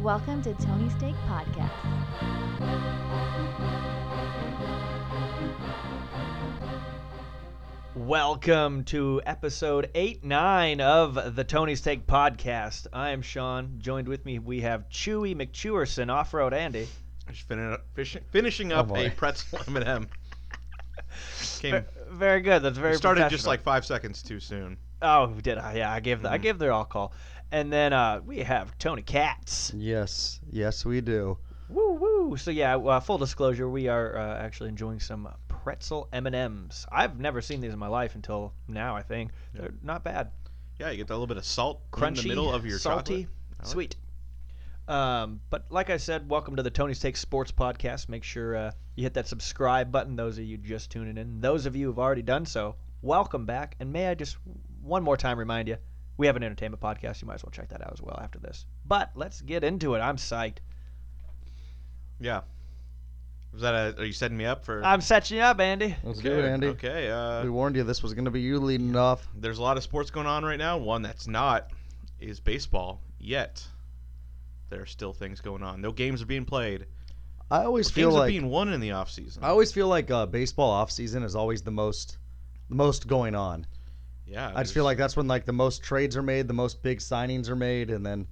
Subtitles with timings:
[0.00, 2.80] Welcome to Tony's Take Podcast.
[7.96, 12.86] Welcome to episode 8 9 of the Tony's Take Podcast.
[12.92, 13.74] I am Sean.
[13.78, 16.86] Joined with me, we have Chewy McChewerson, Off Road Andy.
[17.28, 19.06] Just fin- fish- finishing Oh, up boy.
[19.06, 20.08] a pretzel M&M.
[21.58, 22.62] Came Very good.
[22.62, 23.50] That's very started just professional.
[23.52, 24.76] like five seconds too soon.
[25.02, 25.74] Oh, did I?
[25.74, 26.42] Yeah, I gave the I Mhm.
[26.42, 27.12] gave their all call.
[27.52, 29.72] And then uh, we have Tony Katz.
[29.74, 31.36] Yes, yes, we do.
[31.68, 32.36] Woo woo.
[32.36, 36.86] So yeah, uh, full disclosure, we are uh, actually enjoying some pretzel M&Ms.
[36.90, 39.32] I've never seen these in my life until now, I think.
[39.54, 39.62] Yeah.
[39.62, 40.30] They're not bad.
[40.78, 43.24] Yeah, you get that little bit of salt crunchy, in the middle of your salty,
[43.24, 43.66] chocolate.
[43.68, 43.96] Sweet.
[44.88, 48.08] Um, but like I said, welcome to the Tony's Take Sports Podcast.
[48.08, 50.16] Make sure uh, you hit that subscribe button.
[50.16, 53.76] Those of you just tuning in, those of you who've already done so, welcome back.
[53.78, 54.38] And may I just
[54.82, 55.76] one more time remind you,
[56.20, 57.22] we have an entertainment podcast.
[57.22, 58.66] You might as well check that out as well after this.
[58.86, 60.00] But let's get into it.
[60.00, 60.58] I'm psyched.
[62.20, 62.42] Yeah.
[63.54, 64.00] Was that a?
[64.02, 64.84] Are you setting me up for?
[64.84, 65.96] I'm setting you up, Andy.
[66.04, 66.66] Let's do it, Andy.
[66.68, 67.10] Okay.
[67.10, 69.26] Uh, We warned you this was going to be you leading off.
[69.34, 70.76] there's a lot of sports going on right now.
[70.76, 71.70] One that's not
[72.20, 73.00] is baseball.
[73.18, 73.66] Yet
[74.68, 75.80] there are still things going on.
[75.80, 76.84] No games are being played.
[77.50, 79.42] I always Games feel are like being won in the off season.
[79.42, 82.18] I always feel like uh, baseball off season is always the most,
[82.68, 83.66] the most going on.
[84.30, 84.52] Yeah.
[84.54, 87.00] I just feel like that's when like the most trades are made, the most big
[87.00, 88.26] signings are made, and then,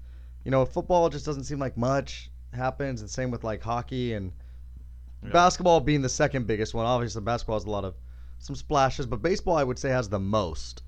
[0.45, 3.01] you know, football just doesn't seem like much happens.
[3.01, 4.33] And same with like hockey and
[5.23, 5.31] Yeah.
[5.33, 6.87] basketball being the second biggest one.
[6.87, 7.97] Obviously, basketball has a lot of
[8.39, 10.85] some splashes, but baseball I would say has the most.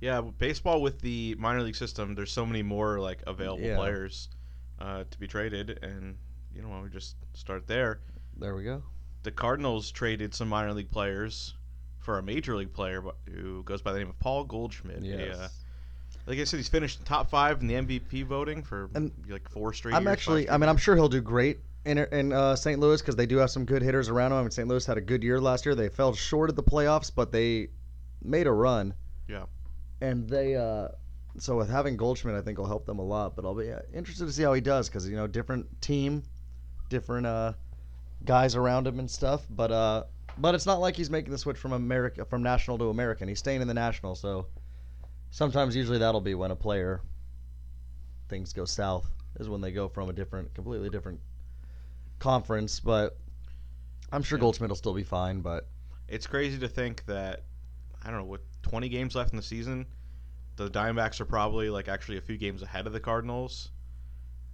[0.00, 3.76] Yeah, baseball with the minor league system, there's so many more like available Yeah.
[3.76, 4.28] players
[4.80, 6.18] uh, to be traded, and
[6.52, 8.00] you know, we just start there.
[8.36, 8.82] There we go.
[9.22, 11.54] The Cardinals traded some minor league players
[12.02, 15.04] for a major league player who goes by the name of Paul Goldschmidt.
[15.04, 15.48] a, uh,
[16.26, 19.72] like I said, he's finished top five in the MVP voting for And like four
[19.72, 19.94] straight.
[19.94, 22.78] I'm years, actually, I mean, I'm sure he'll do great in in uh, St.
[22.78, 24.38] Louis because they do have some good hitters around him.
[24.38, 24.68] I mean, St.
[24.68, 25.74] Louis had a good year last year.
[25.74, 27.68] They fell short of the playoffs, but they
[28.22, 28.94] made a run.
[29.28, 29.44] Yeah.
[30.00, 30.88] And they, uh,
[31.38, 33.36] so with having Goldschmidt, I think will help them a lot.
[33.36, 36.22] But I'll be interested to see how he does because you know, different team,
[36.88, 37.52] different uh,
[38.24, 39.44] guys around him and stuff.
[39.50, 40.04] But uh,
[40.38, 43.28] but it's not like he's making the switch from America from national to American.
[43.28, 44.14] He's staying in the national.
[44.14, 44.46] So
[45.30, 47.02] sometimes, usually, that'll be when a player
[48.28, 49.06] things go south
[49.38, 51.20] is when they go from a different, completely different
[52.18, 52.80] conference.
[52.80, 53.18] But
[54.10, 54.42] I'm sure Yeah.
[54.42, 55.40] Goldschmidt will still be fine.
[55.40, 55.68] But
[56.08, 57.44] It's crazy to think that
[58.04, 59.86] I don't know with 20 games left in the season,
[60.56, 63.70] the Diamondbacks are probably like actually a few games ahead of the Cardinals,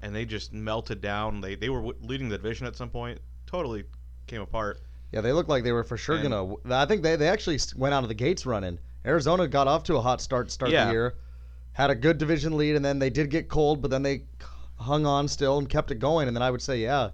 [0.00, 1.40] and they just melted down.
[1.40, 3.84] They they were w- leading the division at some point, totally
[4.26, 4.80] came apart.
[5.12, 6.54] Yeah, they looked like they were for sure And- gonna.
[6.70, 8.78] I think they they actually went out of the gates running.
[9.04, 10.86] Arizona got off to a hot start start Yeah.
[10.86, 11.14] the year,
[11.72, 14.24] had a good division lead, and then they did get cold, but then they
[14.76, 16.28] hung on still and kept it going.
[16.28, 17.10] And then I would say, yeah,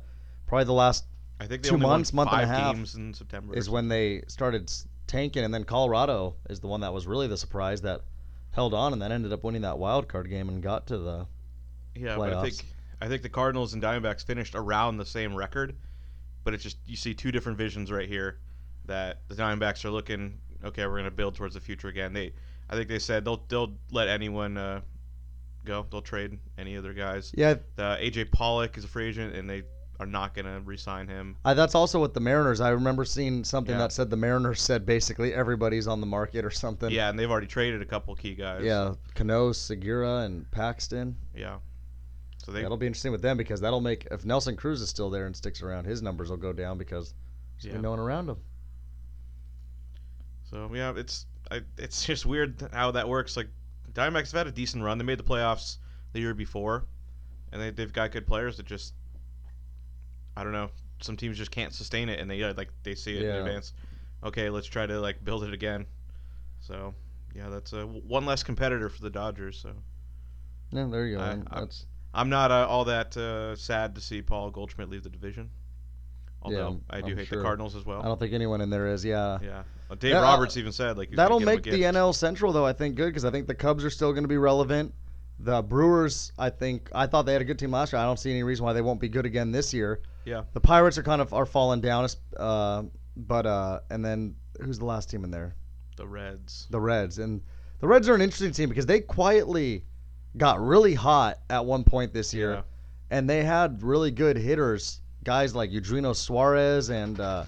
[0.46, 1.04] probably the last
[1.40, 3.54] I think Two months, month and a half games in September.
[3.56, 4.70] is when they started
[5.06, 8.02] tanking, and then Colorado is the one that was really the surprise that
[8.52, 11.26] held on and then ended up winning that wild card game and got to the.
[11.96, 12.64] Yeah, but I think
[13.00, 15.74] I think the Cardinals and Diamondbacks finished around the same record,
[16.44, 18.38] but it's just you see two different visions right here.
[18.86, 22.12] That the Diamondbacks are looking okay, we're gonna build towards the future again.
[22.12, 22.32] They,
[22.70, 24.80] I think they said they'll they'll let anyone uh,
[25.64, 25.86] go.
[25.90, 27.32] They'll trade any other guys.
[27.36, 29.62] Yeah, The AJ Pollock is a free agent, and they
[30.00, 31.36] are not gonna re-sign him.
[31.44, 32.60] I, that's also what the Mariners.
[32.60, 33.78] I remember seeing something Yeah.
[33.78, 36.90] that said the Mariners said basically everybody's on the market or something.
[36.90, 38.62] Yeah, and they've already traded a couple key guys.
[38.64, 41.16] Yeah, Cano, Segura, and Paxton.
[41.34, 41.58] yeah.
[42.44, 45.08] So they That'll be interesting with them because that'll make if Nelson Cruz is still
[45.08, 47.14] there and sticks around, his numbers will go down because
[47.62, 47.80] there's Yeah.
[47.80, 48.36] no one around him.
[50.50, 53.36] So yeah, it's I, it's just weird how that works.
[53.36, 53.48] Like
[53.92, 54.98] Diamondbacks have had a decent run.
[54.98, 55.78] They made the playoffs
[56.12, 56.84] the year before,
[57.52, 58.94] and they they've got good players that just
[60.36, 60.70] I don't know.
[61.00, 63.36] Some teams just can't sustain it, and they like they see it Yeah.
[63.40, 63.72] in advance.
[64.22, 65.86] Okay, let's try to like build it again.
[66.60, 66.94] So
[67.34, 69.58] yeah, that's uh, one less competitor for the Dodgers.
[69.58, 69.70] So
[70.72, 71.22] Yeah, there you go.
[71.22, 71.38] I-.
[71.50, 75.10] I- That's I'm not uh, all that uh, sad to see Paul Goldschmidt leave the
[75.10, 75.50] division.
[76.42, 77.38] Although I do I'm hate sure.
[77.38, 78.00] the Cardinals as well.
[78.02, 79.04] I don't think anyone in there is.
[79.04, 79.38] Yeah.
[79.42, 81.82] yeah, Well, Dave Yeah, uh, Roberts even said like That'll give him a make the.
[81.82, 82.66] NL Central though.
[82.66, 84.94] I think good because I think the Cubs are still going to be relevant.
[85.40, 88.00] The Brewers, I think, I thought they had a good team last year.
[88.00, 90.00] I don't see any reason why they won't be good again this year.
[90.24, 90.44] Yeah.
[90.52, 92.84] The Pirates are kind of are falling down, uh,
[93.16, 95.56] but uh, and then who's the last team in there?
[95.96, 96.66] the Reds.
[96.70, 97.40] The Reds, and
[97.80, 99.84] the Reds are an interesting team because they quietly
[100.36, 102.62] got really hot at one point this year, Yeah.
[103.10, 107.44] and they had really good hitters, guys like Eugenio Suarez and uh,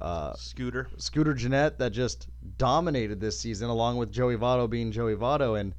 [0.00, 0.88] uh, Scooter.
[0.96, 5.74] Scooter Gennett that just dominated this season, along with Joey Votto being Joey Votto, and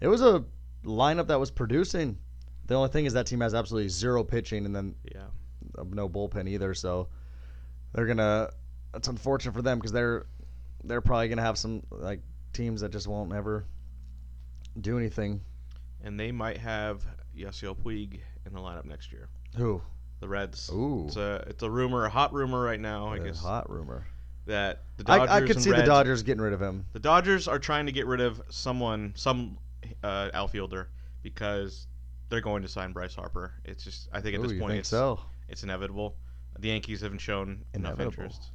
[0.00, 0.44] it was a
[0.84, 2.18] lineup that was producing.
[2.66, 5.26] The only thing is that team has absolutely zero pitching and then Yeah.
[5.90, 6.72] no bullpen either.
[6.74, 7.08] So
[7.92, 8.50] they're gonna.
[8.92, 10.26] That's unfortunate for them because they're
[10.84, 12.20] they're probably gonna have some like
[12.52, 13.64] teams that just won't ever
[14.80, 15.40] do anything.
[16.02, 17.02] And they might have
[17.36, 19.28] Yasiel Puig in the lineup next year.
[19.56, 19.80] Who?
[20.20, 20.70] The Reds.
[20.72, 23.08] Ooh, It's a it's a rumor, a hot rumor right now.
[23.08, 24.06] I a guess hot rumor.
[24.46, 26.86] that the Dodgers I, I could see the Dodgers getting rid of him.
[26.92, 29.58] The Dodgers are trying to get rid of someone, some
[30.02, 30.88] uh, outfielder,
[31.22, 31.86] because
[32.28, 33.52] they're going to sign Bryce Harper.
[33.64, 35.20] It's just, I think at Ooh, this point, it's so?
[35.48, 36.16] it's inevitable.
[36.58, 38.50] The Yankees haven't shown enough interest.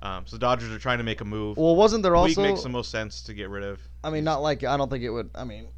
[0.00, 1.56] Um, so the Dodgers are trying to make a move.
[1.56, 2.42] Well, wasn't there Puig also?
[2.42, 3.80] makes the most sense to get rid of.
[4.04, 5.30] I mean, not like I don't think it would.
[5.34, 5.68] I mean,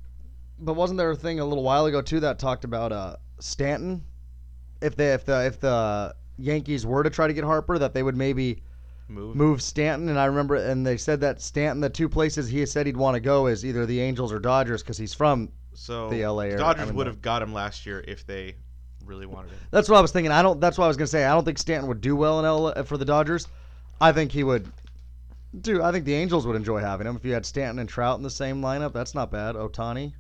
[0.59, 4.03] but wasn't there a thing a little while ago too that talked about uh, Stanton?
[4.83, 8.03] If they if the if the Yankees were to try to get Harper, that they
[8.03, 8.63] would maybe
[9.09, 9.37] move.
[9.37, 10.09] move Stanton.
[10.09, 13.15] And I remember, and they said that Stanton, the two places he said he'd want
[13.15, 15.51] to go is either the Angels or Dodgers because he's from.
[15.75, 16.51] So the LA.
[16.57, 18.57] Dodgers I mean, would have got him last year if they
[19.05, 19.59] really wanted him.
[19.71, 20.33] That's what I was thinking.
[20.33, 20.61] I don't.
[20.61, 21.25] That's what I was gonna say.
[21.25, 23.47] I don't think Stanton would do well in LA for the Dodgers.
[24.01, 24.71] I think he would.
[25.61, 28.19] Dude, I think the Angels would enjoy having him if you had Stanton and Trout
[28.19, 28.93] in the same lineup.
[28.93, 29.55] That's not bad.
[29.55, 30.13] Ohtani.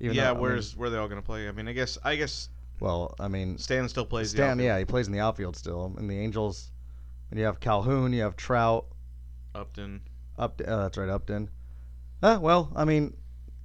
[0.00, 1.48] Even yeah, though, I mean, where's where are they all going to play?
[1.48, 2.50] I mean, I guess I guess
[2.80, 4.30] well, I mean, Stan still plays.
[4.30, 5.94] Stanton, yeah, he plays in the outfield still.
[5.96, 6.70] And the Angels,
[7.30, 8.86] and you have Calhoun, you have Trout,
[9.54, 10.02] Upton.
[10.38, 10.60] Up.
[10.66, 11.48] Uh, that's right, Upton.
[12.22, 13.16] Uh, well, I mean,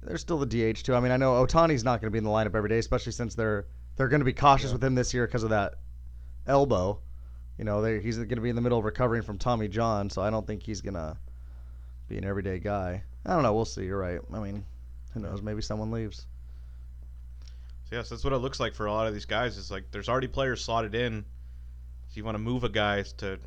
[0.02, 0.94] there's still the DH too.
[0.94, 3.12] I mean, I know Ohtani's not going to be in the lineup every day, especially
[3.12, 3.66] since they're
[3.96, 4.74] they're going to be cautious Yeah.
[4.74, 5.74] with him this year because of that
[6.46, 6.98] elbow.
[7.58, 10.22] You know, he's going to be in the middle of recovering from Tommy John, so
[10.22, 11.16] I don't think he's going to
[12.08, 13.02] be an everyday guy.
[13.24, 13.52] I don't know.
[13.52, 13.84] We'll see.
[13.84, 14.20] You're right.
[14.32, 14.64] I mean,
[15.12, 15.42] who knows?
[15.42, 16.26] Maybe someone leaves.
[17.88, 19.56] So yes, that's what it looks like for a lot of these guys.
[19.56, 21.24] Is like there's already players slotted in.
[22.08, 23.38] So you want to move a guy to,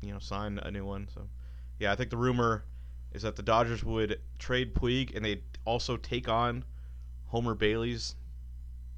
[0.00, 1.08] you know, sign a new one.
[1.14, 1.28] So,
[1.78, 2.64] yeah, I think the rumor
[3.12, 6.64] is that the Dodgers would trade Puig and they'd also take on
[7.28, 8.16] Homer Bailey's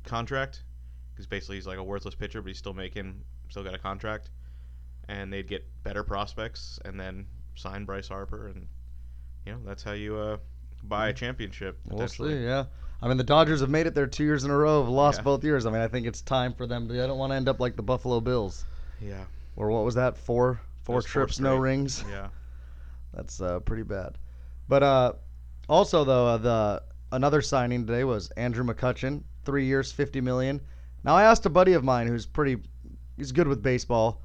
[0.05, 0.65] contract
[1.13, 4.31] because basically he's like a worthless pitcher, but he's still making, still got a contract,
[5.09, 8.67] and they'd get better prospects and then sign Bryce Harper, and
[9.47, 10.37] you know that's how you uh,
[10.85, 11.79] buy a championship.
[11.87, 12.45] We'll see.
[12.45, 12.65] Yeah.
[13.01, 15.19] I mean, the Dodgers have made it there two years in a row, have lost
[15.21, 15.23] Yeah.
[15.25, 15.67] both years.
[15.67, 17.03] I mean, I think it's time for them to.
[17.03, 18.65] I don't want to end up like the Buffalo Bills,
[19.01, 19.25] Yeah.
[19.57, 20.17] or what was that?
[20.17, 22.05] Four, four was four trips, no rings.
[22.11, 22.29] Yeah.
[23.15, 24.19] That's uh, pretty bad.
[24.69, 25.13] But uh,
[25.69, 30.61] also though, uh, the another signing today was Andrew McCutchen, three years, fifty million.
[31.05, 32.59] Now I asked a buddy of mine who's pretty,
[33.19, 34.23] he's good with baseball.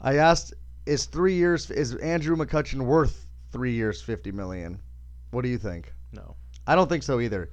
[0.00, 0.54] I asked,
[0.86, 4.80] is three years is Andrew McCutchen worth three years, fifty million?
[5.32, 5.92] What do you think?
[6.12, 6.36] No.
[6.66, 7.50] I don't think so either.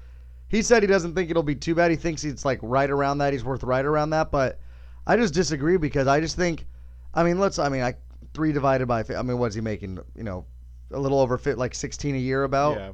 [0.48, 1.92] He said he doesn't think it'll be too bad.
[1.92, 3.34] He thinks it's like right around that.
[3.34, 4.32] He's worth right around that.
[4.32, 4.60] But
[5.08, 6.68] I just disagree because I just think,
[7.14, 7.96] I mean, let's, I mean, I
[8.34, 10.00] three divided by, I mean, what's he making?
[10.16, 10.46] You know,
[10.92, 12.78] a little over fit, like 16 a year about.
[12.78, 12.92] Yeah.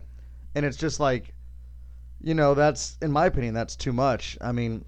[0.56, 1.34] And it's just like,
[2.22, 4.38] you know, that's in my opinion, that's too much.
[4.42, 4.86] I mean,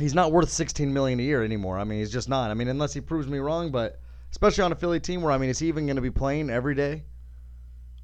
[0.00, 1.78] he's not worth 16 million a year anymore.
[1.78, 2.50] I mean, he's just not.
[2.50, 4.00] I mean, unless he proves me wrong, but
[4.30, 6.50] especially on a Philly team where I mean, is he even going to be playing
[6.50, 7.04] every day?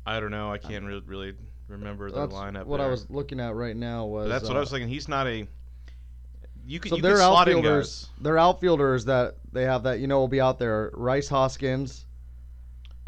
[0.06, 0.52] I don't know.
[0.52, 1.34] I can't really, really
[1.68, 2.66] remember the lineup.
[2.66, 4.26] what I was looking at right now was.
[4.26, 4.88] But that's what uh, I was thinking.
[4.88, 5.46] He's not a.
[6.64, 10.00] You can, So you their could slot in outfielders, their outfielders that they have that
[10.00, 10.90] you know will be out there.
[10.94, 12.06] Rhys Hoskins.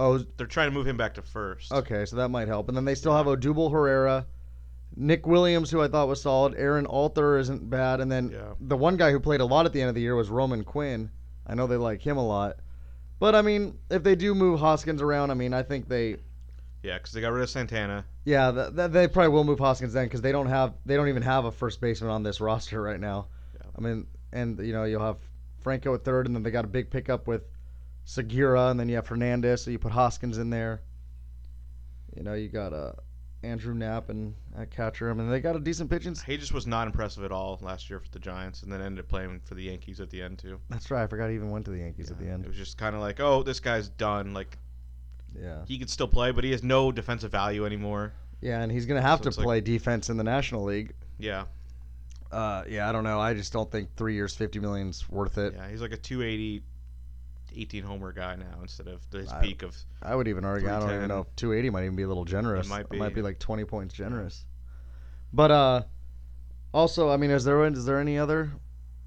[0.01, 1.73] Oh, They're trying to move him back to first.
[1.73, 2.69] okay, so that might help.
[2.69, 4.27] And then they still have Odubel Herrera,
[4.97, 6.55] Nick Williams, who I thought was solid.
[6.57, 8.55] Aaron Altherr isn't bad, and then Yeah.
[8.61, 10.65] the one guy who played a lot at the end of the year was Roman
[10.65, 11.11] Quinn.
[11.47, 12.57] I know they like him a lot,
[13.19, 16.17] but I mean, if they do move Hoskins around, I mean, I think they,
[16.83, 18.05] Yeah, because they got rid of Santana.
[18.25, 21.09] yeah, th- th- they probably will move Hoskins then because they don't have, they don't
[21.09, 23.29] even have a first baseman on this roster right now.
[23.55, 23.71] Yeah.
[23.77, 25.17] I mean, and you know you'll have
[25.61, 27.43] Franco at third, and then they got a big pickup with
[28.05, 30.83] Segura, and then you have Hernandez, so you put Hoskins in there.
[32.17, 32.93] You know, you got uh,
[33.43, 35.11] Andrew Knapp and at catcher.
[35.11, 36.11] I mean, they got a decent pitching.
[36.13, 38.81] s- He just was not impressive at all last year for the Giants, and then
[38.81, 40.59] ended up playing for the Yankees at the end too.
[40.71, 41.05] That's right.
[41.05, 42.31] I forgot he even went to the Yankees at the end.
[42.33, 42.47] It end.
[42.49, 44.35] was just kind of like, oh, this guy's done.
[44.35, 44.59] Like
[45.41, 45.65] Yeah.
[45.67, 48.13] he could still play, but he has no defensive value anymore.
[48.41, 50.95] Yeah, and he's gonna have So to it's like- play defense in the National League.
[51.19, 51.45] Yeah,
[52.31, 53.19] Uh, yeah, I don't know.
[53.21, 55.55] I just don't think three years, fifty million's worth it.
[55.55, 56.63] yeah, he's like a 280,
[57.59, 59.77] 18 homer guy now instead of his I- peak of.
[60.03, 60.71] I would even argue.
[60.71, 62.69] I don't even know if 280 might even be a little generous.
[62.69, 63.17] might It might be.
[63.17, 64.45] be like 20 points generous.
[65.33, 65.83] But uh,
[66.73, 68.51] also, I mean, is there is there any other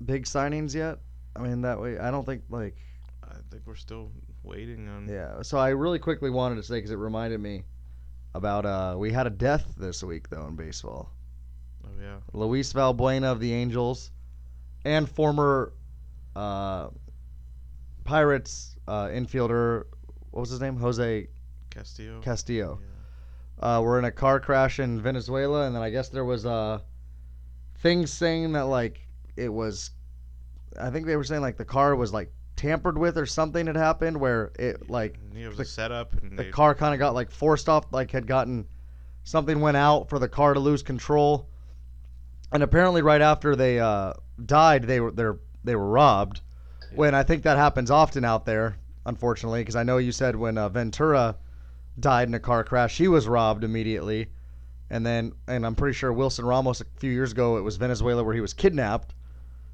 [0.05, 0.99] big signings yet?
[1.35, 2.75] I mean, that way, I don't think like
[3.23, 4.11] I think we're still
[4.43, 5.07] waiting on.
[5.07, 5.41] yeah.
[5.41, 7.63] So I really quickly wanted to say because it reminded me
[8.35, 11.11] about uh, we had a death this week though in baseball.
[11.85, 12.17] Oh yeah.
[12.33, 14.11] Luis Valbuena of the Angels,
[14.85, 15.73] and former
[16.35, 16.89] uh,
[18.11, 19.85] Pirates uh, infielder.
[20.31, 20.75] What was his name?
[20.75, 21.27] Jose
[21.69, 22.19] Castillo.
[22.19, 22.79] Castillo.
[23.61, 23.77] Yeah.
[23.77, 26.79] uh, were in a car crash in Venezuela, and then I guess there was uh,
[27.77, 29.91] things saying that like it was.
[30.77, 33.77] I think they were saying like the car was like tampered with or something had
[33.77, 36.99] happened where it like it was the- a setup, and the they, car kind of
[36.99, 38.67] got like forced off, like had gotten
[39.23, 41.47] something went out for the car to lose control,
[42.51, 44.11] and apparently right after they uh,
[44.45, 45.29] died, they were they
[45.63, 46.41] they were robbed.
[46.93, 50.57] When I think that happens often out there, unfortunately, because I know you said when
[50.57, 51.37] uh, Ventura
[51.99, 54.29] died in a car crash, he was robbed immediately,
[54.89, 58.23] and then and I'm pretty sure Wilson Ramos a few years ago it was Venezuela
[58.23, 59.13] where he was kidnapped.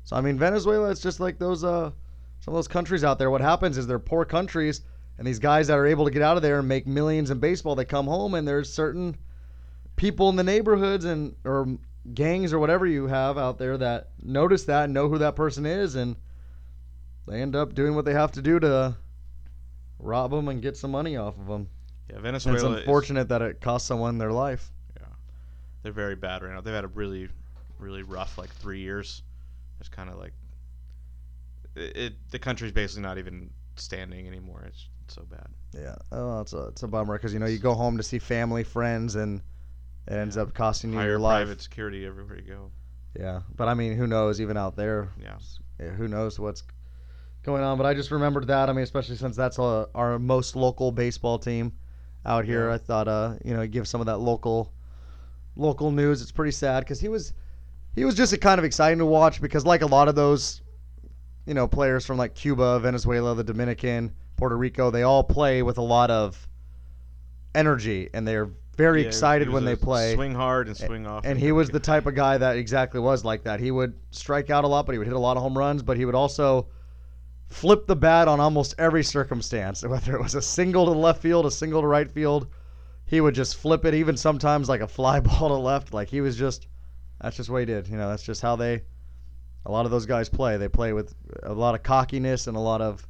[0.04, 1.92] So I mean Venezuela, it's just like those uh
[2.40, 3.32] some of those countries out there.
[3.32, 4.82] What happens is they're poor countries,
[5.18, 7.40] and these guys that are able to get out of there and make millions in
[7.40, 9.18] baseball, they come home and there's certain
[9.96, 11.68] people in the neighborhoods and or
[12.14, 15.66] gangs or whatever you have out there that notice that and know who that person
[15.66, 16.16] is, and
[17.28, 18.96] they end up doing what they have to do to
[20.00, 21.68] rob them and get some money off of them.
[22.10, 22.58] yeah, And Venezuela.
[22.58, 24.72] it's is- unfortunate that it cost someone their life.
[25.00, 25.08] Yeah,
[25.84, 26.62] they're very bad right now.
[26.62, 27.30] They've had a really,
[27.80, 29.24] really rough like three years.
[29.80, 30.34] It's kind of like
[31.76, 32.14] it, it.
[32.32, 34.64] The country's basically not even standing anymore.
[34.68, 35.48] It's so bad.
[35.74, 38.20] Yeah, oh, it's a it's a bummer because you know you go home to see
[38.20, 39.42] family, friends, and
[40.08, 40.44] it ends Yeah.
[40.44, 41.46] up costing you Higher your life.
[41.46, 42.72] private security everywhere you go.
[43.20, 44.40] Yeah, but I mean, who knows?
[44.42, 45.38] Even out there, Yeah.
[45.80, 46.64] yeah, who knows what's
[47.48, 47.78] going on?
[47.78, 48.70] But I just remembered that.
[48.70, 51.72] I mean, especially since that's uh our most local baseball team
[52.26, 52.70] out here.
[52.70, 54.74] I thought, uh, you know, give some of that local
[55.56, 56.22] local news.
[56.22, 57.34] It's pretty sad because he was
[57.96, 60.62] he was just kind of exciting to watch because like a lot of those,
[61.46, 65.78] you know, players from like Cuba, Venezuela, the Dominican, Puerto Rico, they all play with
[65.78, 66.48] a lot of
[67.56, 70.14] energy and they're very Yeah, excited when they play.
[70.16, 71.26] Swing hard and swing off.
[71.26, 73.62] And he was the type of guy that exactly was like that.
[73.62, 75.82] He would strike out a lot, but he would hit a lot of home runs,
[75.82, 76.68] but he would also
[77.50, 81.46] flip the bat on almost every circumstance, whether it was a single to left field,
[81.46, 82.48] a single to right field.
[83.06, 85.94] He would just flip it, even sometimes like a fly ball to left.
[85.94, 86.68] Like he was just,
[87.22, 87.88] that's just what he did.
[87.88, 88.84] You know, that's just how they,
[89.66, 90.58] a lot of those guys play.
[90.58, 91.14] They play with
[91.44, 93.08] a lot of cockiness and a lot of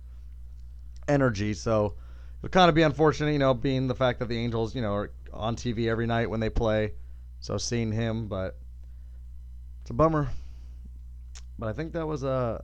[1.08, 1.54] energy.
[1.54, 4.76] So it would kind of be unfortunate, you know, being the fact that the Angels,
[4.76, 6.94] you know, are on TV every night when they play.
[7.40, 8.58] So seeing him, but
[9.82, 10.30] it's a bummer.
[11.58, 12.62] But I think that was Uh,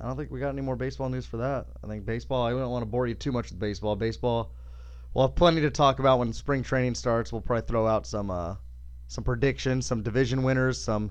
[0.00, 1.66] I don't think we got any more baseball news for that.
[1.82, 2.44] I think baseball.
[2.44, 3.96] I don't want to bore you too much with baseball.
[3.96, 4.52] Baseball.
[5.12, 7.32] We'll have plenty to talk about when spring training starts.
[7.32, 8.56] We'll probably throw out some uh,
[9.06, 11.10] some predictions, some division winners, some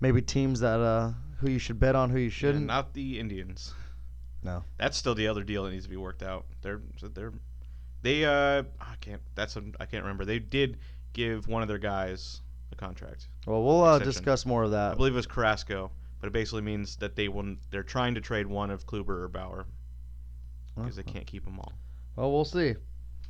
[0.00, 2.66] maybe teams that uh, who you should bet on, who you shouldn't.
[2.66, 3.74] not the Indians.
[4.44, 4.64] No.
[4.78, 6.46] That's still the other deal that needs to be worked out.
[6.62, 6.80] They're
[7.14, 7.32] they're
[8.02, 10.24] they uh I can't that's a, I can't remember.
[10.24, 10.78] They did
[11.12, 12.40] give one of their guys
[12.72, 13.28] a contract.
[13.46, 14.92] well, we'll uh, discuss more of that.
[14.92, 15.90] I believe it was Carrasco,
[16.22, 19.28] but it basically means that they will they're trying to trade one of Kluber or
[19.28, 19.66] Bauer
[20.76, 21.72] because they can't keep them all.
[22.14, 22.76] Well, we'll see.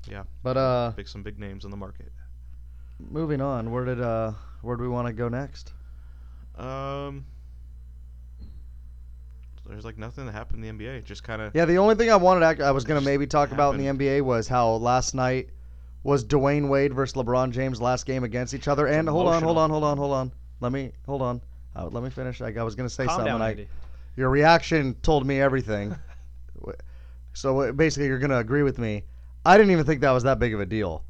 [0.09, 0.25] Yeah.
[0.43, 2.13] But uh, Big some big names on the market.
[2.99, 3.71] moving on.
[3.71, 5.73] Where did uh, where do we want to go next?
[6.59, 7.25] Um
[9.67, 11.05] there's like nothing that happened in the NBA.
[11.05, 13.53] Just kind of Yeah, the only thing I wanted, act- I was gonna maybe talk
[13.53, 13.87] about in the.
[14.05, 15.49] NBA was how last night
[16.03, 18.87] was Dwyane Wade versus LeBron James last game against each other.
[18.87, 20.33] And hold on, hold on, hold on, hold on.
[20.61, 21.41] Let me hold on.
[21.75, 22.41] Uh, let me finish.
[22.41, 23.33] I, I was gonna say Calm something.
[23.33, 23.69] down, I, Andy.
[24.17, 25.95] your reaction told me everything.
[27.33, 29.05] so uh, basically, you're gonna agree with me.
[29.45, 31.05] I didn't even think that was that big of a deal.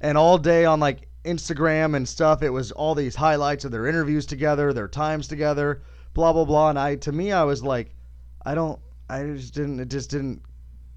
[0.00, 3.86] And all day on like Instagram and stuff, it was all these highlights of their
[3.86, 5.82] interviews together, their times together,
[6.14, 6.70] blah blah blah.
[6.70, 7.94] And I, to me, I was like,
[8.44, 10.42] I don't, I just didn't, it just didn't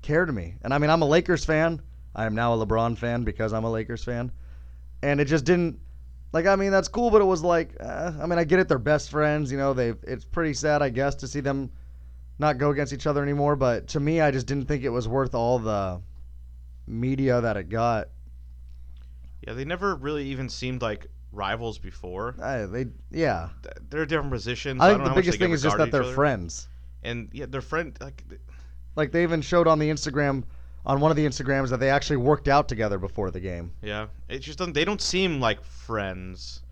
[0.02, 0.56] care to me.
[0.64, 1.82] And I mean, I'm a Lakers fan.
[2.16, 4.32] I am now a LeBron fan because I'm a Lakers fan.
[5.02, 5.80] And it just didn't,
[6.32, 8.68] like, I mean, that's cool, but it was like, uh, I mean, I get it.
[8.68, 9.52] They're best friends.
[9.52, 9.94] You know, they.
[10.04, 11.72] It's pretty sad, I guess, to see them
[12.38, 13.56] not go against each other anymore.
[13.56, 16.02] But to me, I just didn't think it was worth all the
[16.88, 18.10] media that it got.
[19.46, 22.36] yeah, they never really even seemed like rivals before.
[22.42, 23.50] I, they, yeah.
[23.90, 24.82] They're different positions.
[24.82, 26.14] I think know the biggest thing is just that they're other.
[26.14, 26.68] friends.
[27.04, 28.24] And yeah, they're friend like
[28.96, 30.44] Like they even showed on the Instagram,
[30.90, 33.72] on one of the Instagrams, that they actually worked out together before the game.
[33.84, 34.08] yeah.
[34.28, 34.74] It just doesn't.
[34.74, 36.64] They don't seem like friends.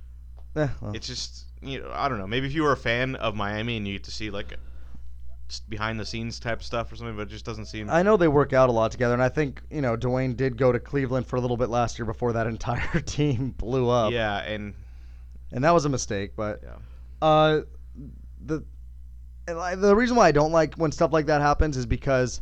[0.56, 0.96] Eh, well.
[0.96, 2.26] It's just you know I don't know.
[2.26, 4.58] Maybe if you were a fan of Miami and you get to see like
[5.70, 7.92] behind the scenes type stuff or something, but it just doesn't seem.
[7.92, 10.58] I know they work out a lot together, and I think you know Dwyane did
[10.58, 14.12] go to Cleveland for a little bit last year before that entire team blew up,
[14.12, 14.74] yeah, and
[15.52, 16.32] and that was a mistake.
[16.36, 16.78] But yeah,
[17.22, 17.62] uh,
[18.44, 18.64] the
[19.46, 22.42] the reason why I don't like when stuff like that happens is because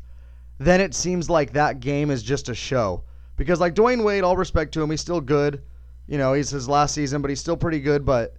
[0.57, 3.03] then it seems like that game is just a show.
[3.37, 5.61] Because like Dwyane Wade, all respect to him, he's still good.
[6.07, 8.05] You know, he's his last season, but he's still pretty good.
[8.05, 8.35] But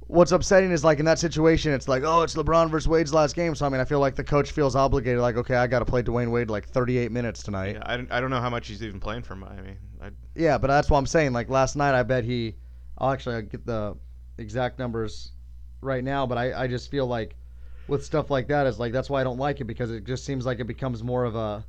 [0.00, 3.36] what's upsetting is like in that situation, it's like, oh, it's LeBron versus Wade's last
[3.36, 3.54] game.
[3.54, 5.84] So I mean, I feel like the coach feels obligated, like, okay, I got to
[5.84, 7.76] play Dwyane Wade like 38 minutes tonight.
[7.76, 9.76] yeah I, don't- I don't know how much he's even playing for Miami.
[10.02, 11.32] I, Yeah, but that's what I'm saying.
[11.32, 12.56] Like last night, I bet he.
[12.98, 13.96] I'll actually get the
[14.38, 15.32] exact numbers
[15.80, 17.36] right now, but I, I just feel like
[17.88, 20.24] with stuff like that is like that's why I don't like it because it just
[20.24, 21.64] seems like it becomes more of a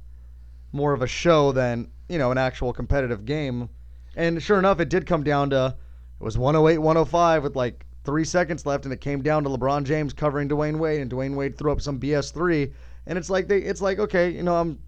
[0.71, 3.69] more of a show than you know an actual competitive game.
[4.15, 5.75] And sure enough, it did come down to
[6.19, 9.85] it was 108 105 with like three seconds left, and it came down to LeBron
[9.85, 12.73] James covering Dwyane Wade, and Dwyane Wade threw up some BS three,
[13.07, 14.79] and it's like they it's like okay, you know I'm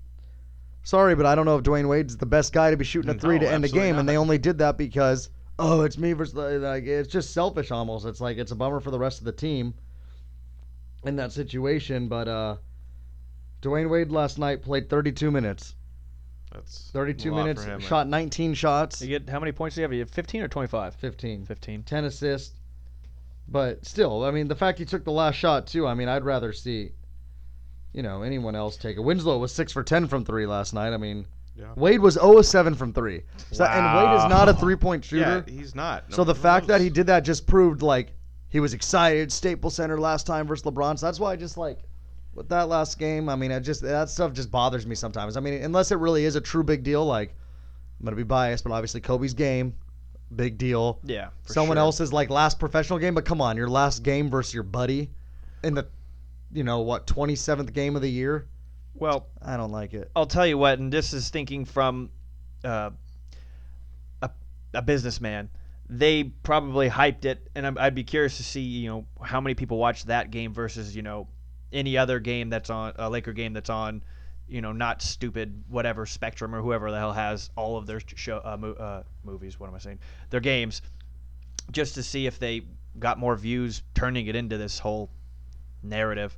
[0.83, 3.13] sorry, but I don't know if Dwyane Wade's the best guy to be shooting a
[3.15, 5.97] three No, to end a absolutely game, and they only did that because oh, it's
[5.97, 8.05] me versus the, like it's just selfish almost.
[8.05, 9.73] It's like it's a bummer for the rest of the team
[11.05, 12.57] in that situation, but uh,
[13.61, 15.75] Dwyane Wade last night played 32 minutes,
[16.51, 19.75] That's 32 a lot minutes, for him, shot 19 shots, You get how many points
[19.75, 19.93] do you have?
[19.93, 20.95] You have 15 or 25?
[20.95, 21.83] 15, 15.
[21.83, 22.59] 10 assists.
[23.47, 25.85] But still, I mean, the fact he took the last shot too.
[25.87, 26.93] I mean, I'd rather see,
[27.93, 29.01] you know, anyone else take it.
[29.01, 30.93] Winslow was six for 10 from three last night.
[30.93, 31.71] I mean, Yeah.
[31.75, 33.21] Wade was 0 of 7 from three.
[33.51, 35.21] So, And Wade is not a three point shooter.
[35.21, 35.51] Yeah, shooter.
[35.51, 36.05] he's not.
[36.09, 38.13] so the Nobody fact that he did that just proved like
[38.49, 39.31] he was excited.
[39.31, 40.99] Staples Center last time versus LeBron.
[40.99, 41.79] So that's why I just like
[42.33, 43.29] with that last game.
[43.29, 45.37] I mean, I just that stuff just bothers me sometimes.
[45.37, 47.33] I mean, unless it really is a true big deal, like
[47.99, 49.73] I'm gonna be biased, but obviously Kobe's game,
[50.35, 50.99] big deal.
[51.03, 51.29] Yeah.
[51.43, 51.83] for Someone sure.
[51.83, 55.09] else's like last professional game, but come on, your last game versus your buddy
[55.63, 55.87] in the,
[56.51, 58.47] you know what, 27th game of the year.
[58.93, 60.09] Well, I don't like it.
[60.15, 62.09] I'll tell you what, and this is thinking from
[62.63, 62.91] uh,
[64.21, 64.29] a,
[64.73, 65.49] a businessman.
[65.87, 69.53] They probably hyped it, and I'm, I'd be curious to see, you know, how many
[69.53, 71.27] people watch that game versus, you know,
[71.71, 74.03] any other game that's on a Laker game that's on,
[74.47, 78.41] you know, not stupid whatever Spectrum or whoever the hell has all of their show
[78.43, 79.59] uh, mo- uh, movies.
[79.59, 79.99] What am I saying?
[80.31, 80.81] Their games,
[81.71, 82.63] just to see if they
[82.97, 85.09] got more views, turning it into this whole
[85.83, 86.37] narrative.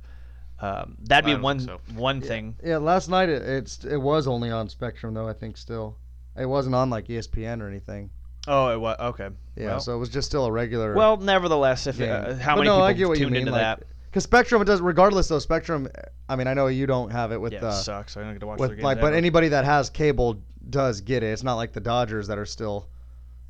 [0.60, 1.80] Um, that'd be one so.
[1.94, 2.56] one thing.
[2.64, 5.28] Yeah, last night it, it's it was only on Spectrum though.
[5.28, 5.96] I think still,
[6.36, 8.10] it wasn't on like ESPN or anything.
[8.48, 9.28] Oh, it was okay.
[9.56, 10.94] Yeah, Well- so it was just still a regular.
[10.94, 12.10] Well, nevertheless, if game.
[12.10, 13.82] uh, how But many no, people I get what you tuned mean, into like, that?
[14.06, 14.80] Because Spectrum, it does.
[14.80, 15.88] Regardless though, Spectrum.
[16.28, 18.16] I mean, I know you don't have it with yeah, uh, sucks.
[18.16, 21.22] I don't get to watch their games like, but anybody that has cable does get
[21.22, 21.26] it.
[21.32, 22.88] It's not like the Dodgers that are still.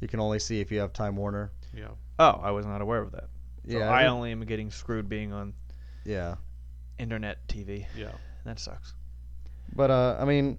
[0.01, 1.51] You can only see if you have Time Warner.
[1.75, 1.89] Yeah.
[2.19, 3.29] oh, I was not aware of that.
[3.69, 5.53] So Yeah, I it- only am getting screwed being on
[6.05, 6.37] yeah.
[6.99, 7.87] internet TV.
[7.97, 8.13] Yeah.
[8.45, 8.95] That sucks.
[9.75, 10.59] But uh, I mean,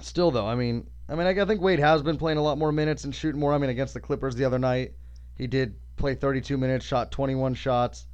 [0.00, 2.58] still though, I mean, I mean, I, I think Wade has been playing a lot
[2.58, 3.54] more minutes and shooting more.
[3.54, 4.92] I mean, against the Clippers the other night,
[5.36, 8.06] he did play 32 minutes, shot 21 shots,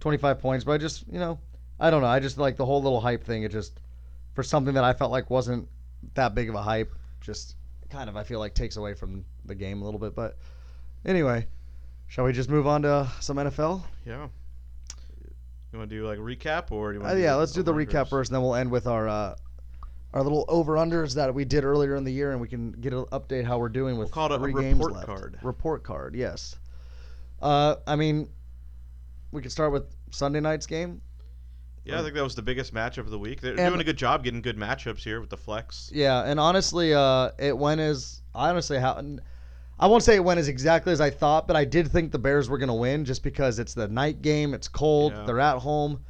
[0.00, 0.64] 25 points.
[0.64, 1.38] But I just, you know,
[1.78, 2.08] I don't know.
[2.08, 3.42] I just like the whole little hype thing.
[3.42, 3.80] It just
[4.34, 5.68] for something that I felt like wasn't
[6.14, 7.56] that big of a hype, just
[7.90, 10.14] kind of I feel like takes away from the game a little bit.
[10.14, 10.38] But
[11.04, 11.46] anyway,
[12.06, 13.82] shall we just move on to some NFL?
[14.06, 14.28] Yeah.
[15.72, 17.62] You want to do like a recap or do you Uh, want yeah, let's do
[17.62, 19.34] the recap first, and then we'll end with our uh,
[20.14, 22.92] our little over unders that we did earlier in the year, and we can get
[22.92, 25.06] an update how we're doing with call it a games report left.
[25.06, 25.38] card.
[25.42, 26.56] Report card, yes.
[27.42, 28.28] Uh, I mean,
[29.32, 31.02] we could start with Sunday night's game.
[31.84, 33.40] Yeah, I think that was the biggest matchup of the week.
[33.40, 35.90] They're And- doing a good job getting good matchups here with the flex.
[35.94, 39.00] Yeah, and honestly, uh, it went as I honestly how
[39.80, 42.18] I won't say it went as exactly as I thought, but I did think the
[42.18, 45.24] Bears were going to win just because it's the night game, it's cold, Yeah.
[45.24, 46.00] they're at home.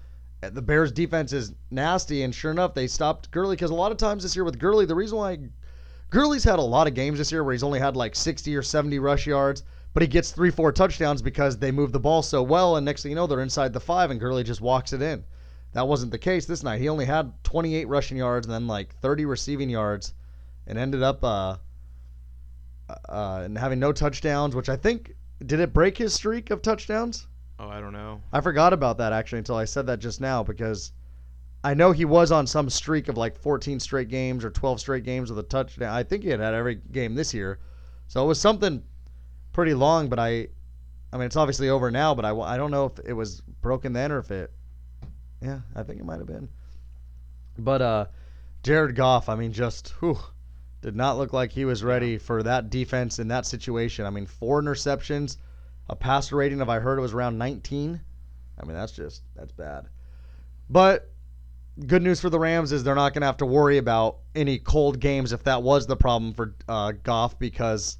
[0.42, 3.92] Uh, The Bears defense is nasty, and sure enough, they stopped Gurley because a lot
[3.92, 5.38] of times this year with Gurley, the reason why
[6.10, 8.62] Gurley's had a lot of games this year where he's only had like 60 or
[8.62, 9.62] 70 rush yards,
[9.94, 13.02] but he gets three, four touchdowns because they move the ball so well, and next
[13.02, 15.24] thing you know, they're inside the five, and Gurley just walks it in.
[15.72, 16.80] That wasn't the case this night.
[16.80, 20.14] He only had 28 rushing yards and then like 30 receiving yards,
[20.66, 21.56] and ended up uh,
[23.08, 24.54] uh, and having no touchdowns.
[24.54, 27.26] Which I think did it break his streak of touchdowns?
[27.58, 28.22] Oh, I don't know.
[28.32, 30.92] I forgot about that actually until I said that just now because
[31.64, 35.04] I know he was on some streak of like 14 straight games or 12 straight
[35.04, 35.92] games with a touchdown.
[35.92, 37.58] I think he had had every game this year,
[38.06, 38.82] so it was something
[39.52, 40.08] pretty long.
[40.08, 40.48] But I,
[41.12, 42.14] I mean, it's obviously over now.
[42.14, 44.52] But I, I don't know if it was broken then or if it,
[45.42, 46.48] yeah, I think it might have been.
[47.58, 48.06] But uh,
[48.62, 50.18] Jared Goff, I mean, just whew,
[50.80, 54.06] did not look like he was ready for that defense in that situation.
[54.06, 55.38] I mean, four interceptions,
[55.88, 58.00] a passer rating of I heard it was around 19.
[58.60, 59.86] I mean, that's just that's bad.
[60.68, 61.10] But
[61.86, 64.58] good news for the Rams is they're not going to have to worry about any
[64.58, 67.98] cold games if that was the problem for uh, Goff because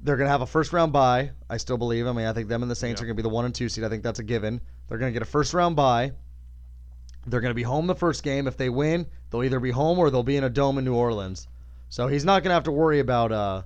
[0.00, 1.30] they're going to have a first round bye.
[1.48, 2.06] I still believe.
[2.06, 3.04] I mean, I think them and the Saints Yeah.
[3.04, 3.84] are going to be the one and two seed.
[3.84, 4.60] I think that's a given.
[4.88, 6.12] They're going to get a first round bye.
[7.26, 8.46] They're going to be home the first game.
[8.46, 10.94] If they win, they'll either be home or they'll be in a dome in New
[10.94, 11.46] Orleans.
[11.88, 13.62] So he's not going to have to worry about uh,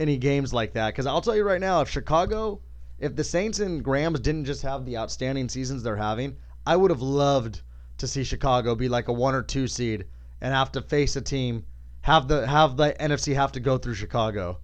[0.00, 0.88] any games like that.
[0.88, 2.60] Because I'll tell you right now, if Chicago,
[2.98, 6.36] if the Saints and Rams didn't just have the outstanding seasons they're having,
[6.66, 7.60] I would have loved
[7.98, 10.06] to see Chicago be like a one or two seed
[10.40, 11.64] and have to face a team,
[12.00, 14.58] have the have the NFC have to go through Chicago,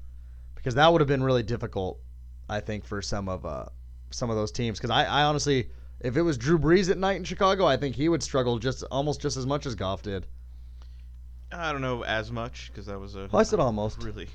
[0.55, 2.01] because that would have been really difficult,
[2.49, 3.67] I think, for some of uh,
[4.11, 4.79] some of those teams.
[4.79, 5.69] Because I, I honestly,
[6.01, 8.83] if it was Drew Brees at night in Chicago, I think he would struggle just
[8.91, 10.27] almost just as much as Goff did.
[11.53, 14.03] I don't know as much because that was a Well, I said almost.
[14.03, 14.29] really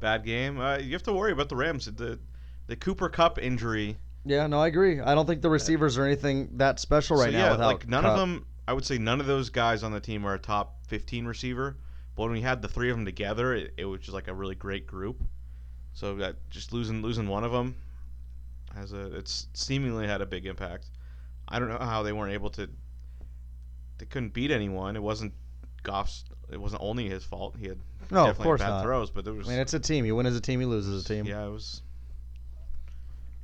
[0.00, 0.60] bad game.
[0.60, 1.86] Uh, you have to worry about the Rams.
[1.86, 2.18] The
[2.66, 3.96] the Cooper Kupp injury.
[4.24, 5.00] Yeah, no, I agree.
[5.00, 7.38] I don't think the receivers are anything that special right so now.
[7.38, 8.12] yeah, without like none Kupp.
[8.12, 8.46] of them.
[8.68, 11.76] I would say none of those guys on the team are a top 15 receiver.
[12.16, 14.34] But when we had the three of them together, it, it was just like a
[14.34, 15.22] really great group.
[15.92, 17.76] So that just losing losing one of them
[18.74, 20.86] has a it's seemingly had a big impact.
[21.48, 22.68] I don't know how they weren't able to.
[23.98, 24.96] They couldn't beat anyone.
[24.96, 25.32] It wasn't
[25.82, 26.24] Goff's.
[26.50, 27.56] It wasn't only his fault.
[27.58, 27.78] He had
[28.10, 28.82] No, of course bad not.
[28.84, 30.04] throws, but there was I mean, it's a team.
[30.04, 31.24] You win as a team, you lose as a team.
[31.26, 31.82] yeah, it was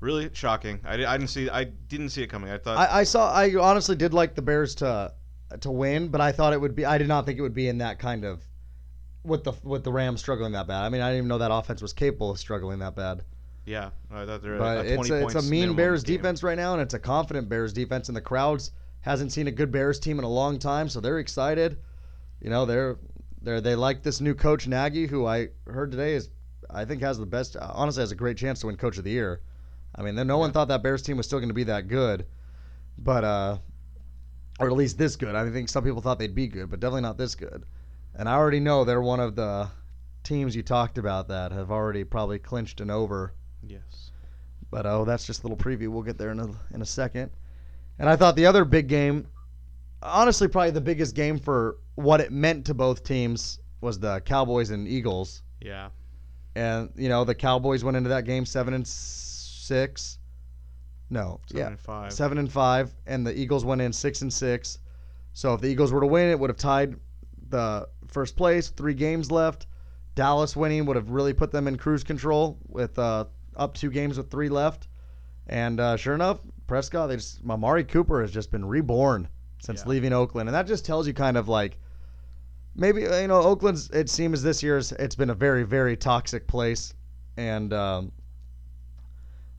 [0.01, 0.81] really shocking.
[0.85, 2.51] I, I didn't see I didn't see it coming.
[2.51, 3.33] I thought I, I saw.
[3.33, 5.13] I honestly did like the Bears to
[5.61, 6.85] to win, but I thought it would be.
[6.85, 8.43] I did not think it would be in that kind of
[9.25, 10.85] with the with the Rams struggling that bad.
[10.85, 13.23] I mean, I didn't even know that offense was capable of struggling that bad.
[13.67, 16.17] yeah, I thought they're But a, a 20 it's a, it's a mean Bears game.
[16.17, 19.53] defense right now, and it's a confident Bears defense, and the crowds hasn't seen a
[19.53, 21.79] good Bears team in a long time, so they're excited.
[22.41, 22.97] You know, they're
[23.43, 26.31] they they like this new coach Nagy, who I heard today is
[26.71, 27.57] I think has the best.
[27.61, 29.41] Honestly, has a great chance to win Coach of the Year.
[29.95, 32.25] I mean, no one thought that Bears team was still going to be that good,
[32.99, 33.59] but uh,
[34.59, 35.35] or at least this good.
[35.35, 37.65] I think some people thought they'd be good, but definitely not this good.
[38.15, 39.69] And I already know they're one of the
[40.23, 43.35] teams you talked about that have already probably clinched an over.
[43.63, 44.11] Yes.
[44.71, 45.89] But oh, that's just a little preview.
[45.89, 47.31] We'll get there in a in a second.
[47.99, 49.27] And I thought the other big game,
[50.03, 54.71] honestly, probably the biggest game for what it meant to both teams was the Cowboys
[54.71, 55.43] and Eagles.
[55.61, 55.91] Yeah.
[56.55, 60.19] And you know the Cowboys went into that game seven and six.
[61.11, 62.13] No, Seven yeah, and five.
[62.13, 64.79] seven and five, and the Eagles went in six and six.
[65.35, 66.97] So if the Eagles were to win, it would have tied
[67.49, 68.69] the first place.
[68.71, 69.67] Three games left.
[70.15, 73.27] Dallas winning would have really put them in cruise control with uh,
[73.57, 74.89] up two games with three left.
[75.47, 79.29] And uh, sure enough, Prescott, they just Amari Cooper has just been reborn
[79.59, 79.89] since Yeah.
[79.91, 81.79] leaving Oakland, and that just tells you kind of like
[82.75, 83.91] maybe you know Oakland's.
[83.91, 86.95] It seems this year's it's been a very very toxic place,
[87.37, 88.13] and um,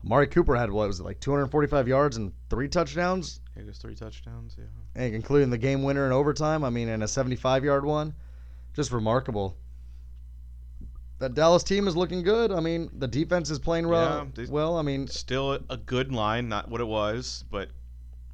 [0.04, 3.94] Amari Cooper had what was it like 245 yards and three touchdowns, Yeah, just three
[3.94, 4.56] touchdowns.
[4.58, 4.64] Yeah.
[4.96, 6.62] and including the game winner in overtime.
[6.64, 8.14] I mean, and a 75 yard one,
[8.74, 9.56] just remarkable.
[11.20, 12.50] That Dallas team is looking good.
[12.50, 14.28] I mean, the defense is playing well.
[14.36, 17.70] Yeah, well, I mean, Still a, a good line, not what it was, but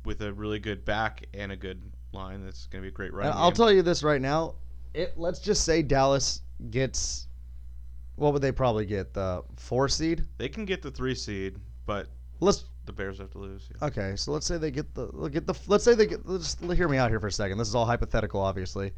[0.05, 1.81] with a really good back and a good
[2.13, 3.31] line, that's going to be a great run.
[3.35, 3.57] I'll game.
[3.57, 4.55] tell you this right now.
[4.95, 7.29] It let's just say Dallas gets
[8.17, 10.25] what would they probably get the four seed?
[10.37, 12.09] they can get the three seed, but
[12.41, 13.69] Let's the Bears have to lose.
[13.71, 13.87] Yeah.
[13.87, 14.17] okay.
[14.17, 16.97] So let's say they get the get the let's say they get let's hear me
[16.97, 17.59] out here for a second.
[17.59, 18.93] This is all hypothetical, obviously.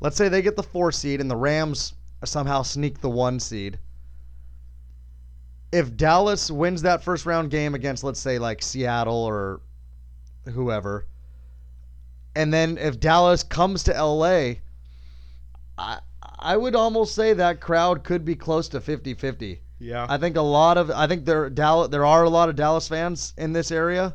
[0.00, 3.78] Let's say they get the four seed and the Rams somehow sneak the one seed.
[5.72, 9.60] If Dallas wins that first round game against let's say like Seattle or
[10.52, 11.06] whoever,
[12.36, 14.54] and then if Dallas comes to LA,
[15.78, 16.00] I
[16.38, 19.58] I would almost say that crowd could be close to 50-50.
[19.78, 20.06] Yeah.
[20.08, 22.88] I think a lot of I think there Dallas there are a lot of Dallas
[22.88, 24.14] fans in this area,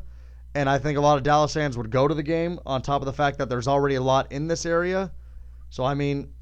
[0.54, 2.58] and I think a lot of Dallas fans would go to the game.
[2.66, 5.12] On top of the fact that there's already a lot in this area,
[5.68, 6.32] so I mean,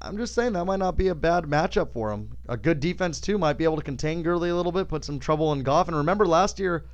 [0.00, 2.36] I'm just saying that might not be a bad matchup for them.
[2.48, 5.18] A good defense too might be able to contain Gurley a little bit, put some
[5.18, 5.88] trouble in Goff.
[5.88, 6.86] And remember last year,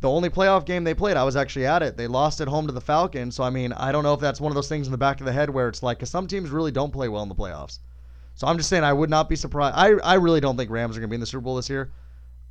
[0.00, 1.96] the only playoff game they played, I was actually at it.
[1.96, 3.34] They lost at home to the Falcons.
[3.34, 5.20] So I mean, I don't know if that's one of those things in the back
[5.20, 7.34] of the head where it's like, because some teams really don't play well in the
[7.34, 7.78] playoffs.
[8.34, 9.74] So I'm just saying I would not be surprised.
[9.76, 11.70] I, I really don't think Rams are going to be in the Super Bowl this
[11.70, 11.92] year.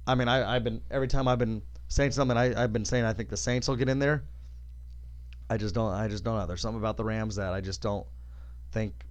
[0.08, 3.06] I mean, I, I've been every time I've been saying something, I, I've been saying
[3.06, 4.24] I think the Saints will get in there.
[5.50, 5.92] I just don't.
[5.94, 6.48] I just don't know.
[6.48, 8.08] There's something about the Rams that I just don't
[8.72, 9.06] think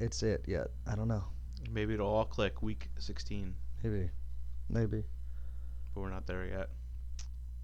[0.00, 0.68] it's it yet.
[0.86, 1.24] I don't know.
[1.70, 4.10] Maybe it'll all click week 16, Maybe,
[4.68, 5.04] maybe.
[5.94, 6.68] but we're not there yet.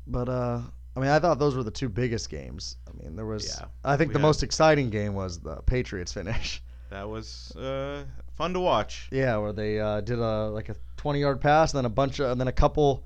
[0.08, 0.60] But uh,
[0.96, 2.76] I mean, I thought those were the two biggest games.
[2.88, 3.46] I mean, there was.
[3.46, 6.62] Yeah, I think the had- most exciting game was the Patriots finish.
[6.90, 9.10] That was uh, fun to watch.
[9.12, 12.18] Yeah, where they uh, did a like a 20 yard pass, and then a bunch
[12.18, 13.04] of, and then a couple,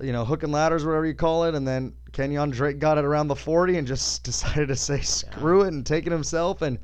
[0.00, 3.04] you know, hook and ladders, whatever you call it, and then Kenyon Drake got it
[3.04, 6.62] around the 40 and just decided to say screw it and take it himself.
[6.62, 6.78] And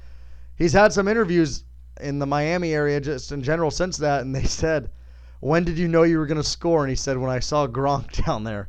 [0.56, 1.64] he's had some interviews
[2.02, 4.90] in the Miami area just in general since that, and they said,
[5.40, 7.66] "When did you know you were going to score?" And he said, "When I saw
[7.66, 8.68] Gronk down there."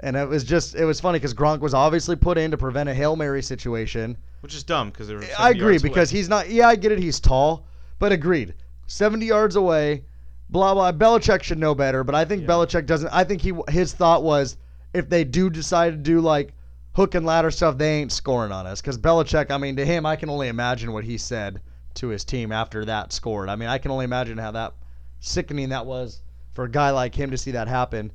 [0.00, 2.88] And it was just, it was funny because Gronk was obviously put in to prevent
[2.88, 4.16] a hail mary situation.
[4.40, 5.24] Which is dumb because they were.
[5.38, 6.18] I agree because away.
[6.18, 6.50] he's not.
[6.50, 6.98] Yeah, I get it.
[6.98, 7.66] He's tall,
[7.98, 8.54] but agreed.
[8.86, 10.04] Seventy yards away.
[10.50, 10.92] Blah blah.
[10.92, 12.48] Belichick should know better, but I think Yeah.
[12.48, 13.08] Belichick doesn't.
[13.08, 14.58] I think he his thought was
[14.92, 16.52] if they do decide to do like
[16.94, 18.80] hook and ladder stuff, they ain't scoring on us.
[18.80, 21.60] Because Belichick, I mean, to him, I can only imagine what he said
[21.94, 23.48] to his team after that scored.
[23.48, 24.74] I mean, I can only imagine how that
[25.20, 26.20] sickening that was
[26.52, 28.12] for a guy like him to see that happen.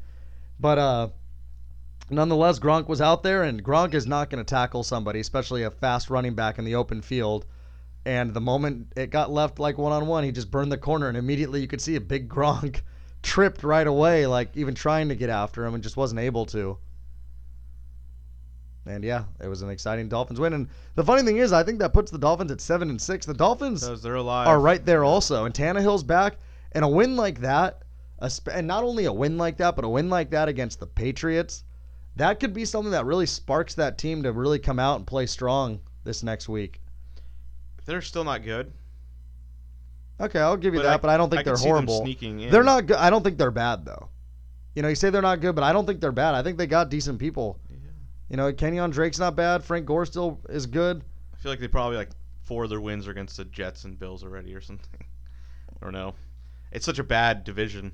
[0.60, 1.08] But uh,
[2.10, 5.72] nonetheless, Gronk was out there, and Gronk is not going to tackle somebody, especially a
[5.72, 7.45] fast running back in the open field.
[8.06, 11.08] And the moment it got left like one on one, he just burned the corner,
[11.08, 12.82] and immediately you could see a big Gronk
[13.22, 16.78] tripped right away, like even trying to get after him and just wasn't able to.
[18.86, 20.54] And yeah, it was an exciting Dolphins win.
[20.54, 23.26] And the funny thing is, I think that puts the Dolphins at seven and six.
[23.26, 24.48] The Dolphins Because they're alive.
[24.48, 25.45] are right there also.
[25.45, 26.38] And Tannehill's back,
[26.72, 27.84] and a win like that,
[28.32, 30.88] sp- and not only a win like that, but a win like that against the
[30.88, 31.63] Patriots,
[32.19, 35.25] that could be something that really sparks that team to really come out and play
[35.25, 36.82] strong this next week.
[37.86, 38.71] They're still not good.
[40.19, 42.01] Okay, I'll give you But that, I- but I don't think I they're horrible.
[42.01, 42.51] sneaking in.
[42.51, 42.97] They're not good.
[42.97, 44.10] I don't think they're bad though.
[44.75, 46.36] You know, you say they're not good, but I don't think they're bad.
[46.36, 47.60] I think they got decent people.
[48.29, 49.63] You know, Kenyon Drake's not bad.
[49.63, 51.03] Frank Gore still is good.
[51.34, 52.10] I feel like they probably like
[52.43, 54.99] four of their wins are against the Jets and Bills already or something.
[55.01, 56.13] I don't know.
[56.71, 57.93] It's such a bad division.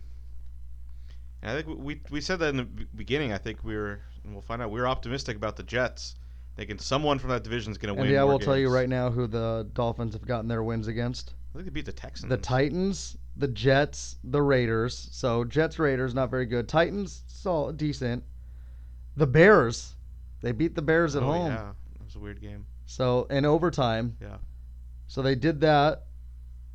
[1.42, 3.32] And I think we we said that in the beginning.
[3.32, 4.72] I think we were and we'll find out.
[4.72, 6.16] We're optimistic about the Jets.
[6.56, 8.14] Thinking someone from that division is going to And win.
[8.14, 11.34] yeah, more we'll tell you right now who the Dolphins have gotten their wins against.
[11.54, 12.30] I think they beat the Texans.
[12.30, 15.10] The Titans, the Jets, the Raiders.
[15.12, 16.70] So Jets, Raiders, not very good.
[16.70, 18.24] Titans, so decent.
[19.18, 19.96] The Bears,
[20.42, 21.48] they beat the Bears at oh, home.
[21.48, 22.66] Yeah, that was a weird game.
[22.86, 24.16] So in overtime.
[24.22, 24.38] Yeah.
[25.08, 26.04] So they did that,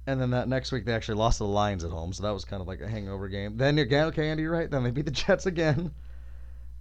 [0.06, 2.12] and then that next week they actually lost to the Lions at home.
[2.12, 3.56] So that was kind of like a hangover game.
[3.56, 4.70] Then again, okay, Andy, you're right.
[4.70, 5.92] Then they beat the Jets again,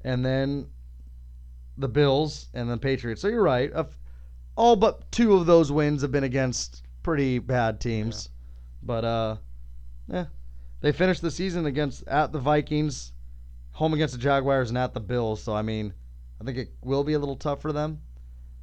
[0.03, 0.67] and then
[1.77, 3.21] the Bills and the Patriots.
[3.21, 3.71] So you're right.
[3.71, 3.97] Of-
[4.55, 8.29] All but two of those wins have been against pretty bad teams.
[8.83, 9.37] But uh,
[10.07, 10.25] yeah,
[10.81, 13.11] they finished the season against at the Vikings,
[13.71, 15.41] home against the Jaguars, and at the Bills.
[15.41, 15.93] So I mean,
[16.41, 18.01] I think it will be a little tough for them,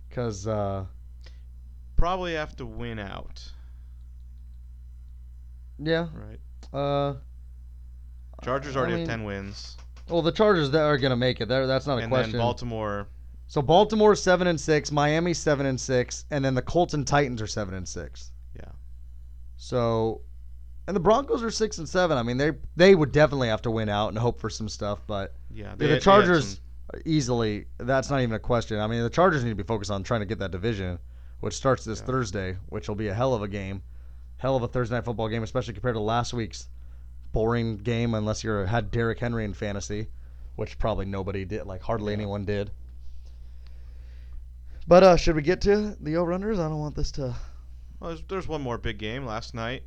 [0.09, 0.47] because.
[0.47, 0.85] Uh,
[1.97, 3.43] Probably have to win out,
[5.79, 6.09] Yeah.
[6.13, 6.41] right?
[6.79, 7.15] Uh,
[8.45, 9.77] Chargers I already mean, have ten wins,
[10.09, 11.47] Well, the Chargers that are gonna make it.
[11.49, 12.33] There, that's not a and question.
[12.33, 13.09] then Baltimore.
[13.49, 17.43] so Baltimore seven and six, Miami seven and six, and then the Colts and Titans
[17.43, 18.31] are seven and six.
[18.55, 18.71] Yeah.
[19.57, 20.21] So,
[20.87, 22.17] and the Broncos are six and seven.
[22.19, 25.01] I mean, they they would definitely have to win out and hope for some stuff,
[25.07, 25.67] but Yeah.
[25.71, 26.61] Yeah, they- the Chargers
[26.93, 27.67] some- easily.
[27.79, 28.79] That's not even a question.
[28.79, 30.99] I mean, the Chargers need to be focused on trying to get that division,
[31.41, 32.07] which starts this Yeah.
[32.07, 33.83] Thursday, which will be a hell of a game,
[34.37, 36.69] hell of a Thursday night football game, especially compared to last week's
[37.37, 38.15] boring game.
[38.15, 40.09] Unless you had Derrick Henry in fantasy,
[40.55, 42.19] which probably nobody did, like hardly Yeah.
[42.19, 42.71] anyone did.
[44.89, 46.55] But uh, should we get to the over/unders?
[46.59, 47.35] I don't want this to.
[48.01, 49.83] Well, there's, there's one more big game last night.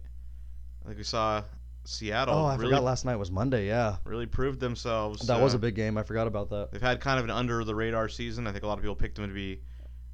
[0.83, 1.43] I think we saw
[1.85, 3.65] Seattle Oh, I really forgot last night was Monday.
[3.67, 5.25] Yeah, really proved themselves.
[5.27, 5.97] that was uh, a big game.
[5.97, 6.69] I forgot about that.
[6.71, 8.45] They've had kind of an under the radar season.
[8.45, 9.61] I think a lot of people picked them to be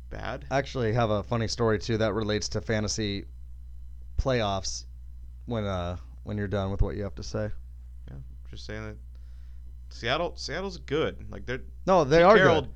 [0.09, 0.45] bad.
[0.51, 3.25] actually have a funny story too that relates to fantasy
[4.17, 4.85] playoffs
[5.47, 7.49] when uh when you're done with what you have to say.
[8.09, 8.17] Yeah,
[8.49, 8.97] just saying that
[9.89, 11.25] Seattle Seattle's good.
[11.31, 12.69] Like they're No, they Pete are Carroll- good.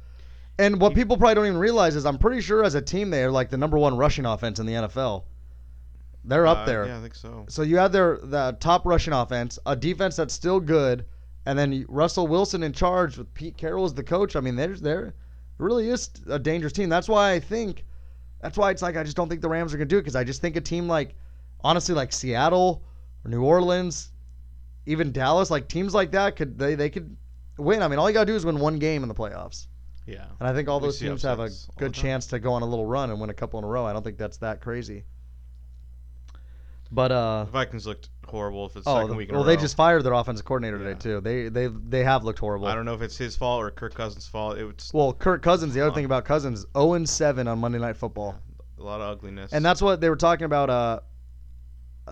[0.59, 3.23] And what people probably don't even realize is I'm pretty sure as a team they
[3.23, 5.23] are like the number one rushing offense in the NFL.
[6.25, 6.85] They're uh, up there.
[6.85, 7.45] Yeah, I think so.
[7.47, 11.05] So you have their the top rushing offense, a defense that's still good,
[11.45, 14.35] and then Russell Wilson in charge with Pete Carroll as the coach.
[14.35, 15.15] I mean, there's there
[15.57, 16.89] really is a dangerous team.
[16.89, 17.85] That's why I think
[18.41, 20.15] that's why it's like I just don't think the Rams are gonna do it because
[20.17, 21.15] I just think a team like
[21.63, 22.83] honestly like Seattle
[23.25, 24.11] or New Orleans,
[24.85, 27.15] even Dallas, like teams like that could they they could
[27.57, 27.81] win.
[27.83, 29.67] I mean, all you gotta do is win one game in the playoffs,
[30.05, 30.25] Yeah.
[30.39, 32.65] and I think all We those teams have a good chance to go on a
[32.65, 33.85] little run and win a couple in a row.
[33.85, 35.03] I don't think that's that crazy.
[36.91, 40.03] But uh, The Vikings looked horrible for the Oh, second week well, they just fired
[40.03, 40.87] their offensive coordinator Yeah.
[40.95, 41.21] today too.
[41.21, 42.65] They they they have looked horrible.
[42.67, 44.57] I don't know if it's his fault or Kirk Cousins' fault.
[44.57, 45.73] It was Well, Kirk Cousins.
[45.75, 48.39] The other thing about Cousins, 0 and 7 on Monday Night Football,
[48.79, 49.53] a lot of ugliness.
[49.53, 50.69] and that's what they were talking about.
[50.71, 50.99] Uh,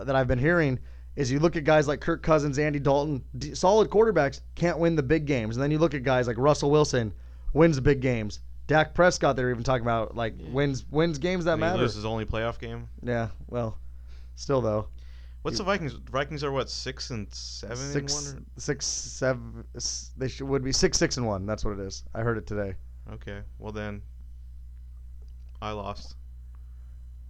[0.04, 0.78] that I've been hearing
[1.17, 4.95] is you look at guys like Kirk Cousins, Andy Dalton, d- solid quarterbacks can't win
[4.95, 7.12] the big games, and then you look at guys like Russell Wilson,
[7.53, 8.39] wins the big games.
[8.67, 10.49] Dak Prescott, they're even talking about like Yeah.
[10.51, 11.80] wins wins games that matter.
[11.80, 12.88] loses his only playoff game.
[13.03, 13.77] Yeah, well,
[14.36, 14.88] still though,
[15.43, 15.93] What's the Vikings?
[15.93, 19.63] Vikings are what six and seven six and six seven.
[20.17, 21.45] They should, would be six six and one.
[21.45, 22.03] That's what it is.
[22.13, 22.73] I heard it today.
[23.13, 24.01] Okay, well then,
[25.62, 26.15] I lost.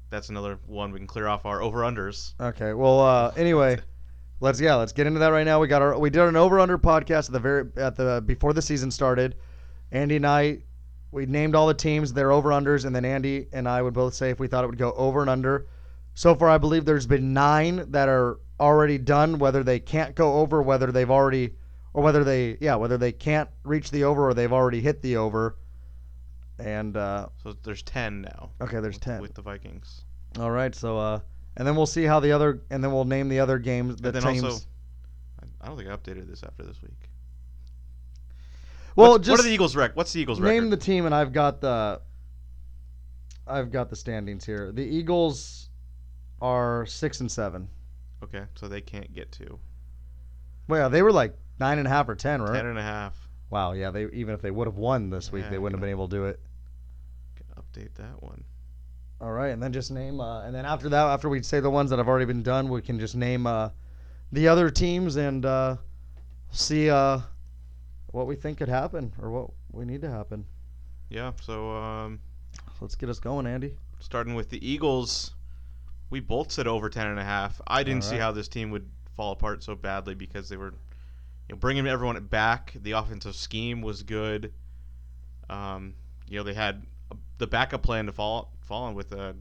[0.09, 2.33] That's another one we can clear off our over unders.
[2.39, 2.73] Okay.
[2.73, 3.79] Well, uh, anyway,
[4.39, 5.59] let's yeah, let's get into that right now.
[5.59, 8.53] We got our we did an over under podcast at the very at the before
[8.53, 9.35] the season started.
[9.91, 10.59] Andy and I
[11.11, 14.13] we named all the teams, their over unders, and then Andy and I would both
[14.13, 15.67] say if we thought it would go over and under.
[16.13, 19.39] So far, I believe there's been nine that are already done.
[19.39, 21.51] Whether they can't go over, whether they've already,
[21.93, 25.17] or whether they yeah, whether they can't reach the over or they've already hit the
[25.17, 25.57] over.
[26.59, 28.51] And uh, So there's ten now.
[28.61, 29.21] okay, there's with, ten.
[29.21, 30.01] with the Vikings.
[30.39, 31.19] All right, so uh,
[31.55, 33.95] and then we'll see how the other, and then we'll name the other games.
[33.97, 34.43] The And then teams.
[34.43, 34.65] also,
[35.61, 37.09] I- don't think I updated this after this week.
[38.95, 39.95] Well, What's- just what are the Eagles' rec?
[39.95, 40.61] What's the Eagles' name record?
[40.61, 42.01] Name the team, and I've got the.
[43.45, 44.71] I've got the standings here.
[44.71, 45.69] The Eagles
[46.41, 47.69] are six and seven.
[48.23, 49.59] okay, so they can't get to
[50.67, 52.53] Well, yeah, they were like nine and a half or ten, right?
[52.53, 53.15] ten and a half.
[53.49, 53.91] Wow, yeah.
[53.91, 56.07] They even if they would have won this week, Yeah, they wouldn't have been able
[56.09, 56.39] to do it.
[57.77, 58.43] Update that one.
[59.19, 61.69] All right, and then just name, uh, and then after that, after we say the
[61.69, 63.69] ones that have already been done, we can just name uh,
[64.31, 65.77] the other teams and uh,
[66.51, 67.19] see uh,
[68.07, 70.45] what we think could happen or what we need to happen.
[71.09, 72.19] Yeah, so um,
[72.79, 73.75] Let's get us going, Andy.
[73.99, 75.33] starting with the Eagles,
[76.11, 77.59] we both said over ten and a half.
[77.65, 80.73] I didn't see how this team would fall apart so badly because they were,
[81.47, 82.73] you know, bringing everyone back.
[82.75, 84.53] The offensive scheme was good.
[85.49, 85.95] Um,
[86.27, 86.85] you know, they had
[87.37, 89.33] the backup plan to fall fall in with uh,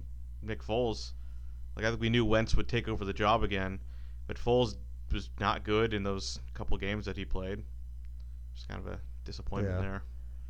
[0.43, 1.13] Nick Foles.
[1.77, 3.81] Like I think we knew Wentz would take over the job again,
[4.27, 4.77] but Foles
[5.13, 7.63] was not good in those couple games that he played.
[8.55, 9.81] Just kind of a disappointment Yeah.
[9.83, 10.03] there.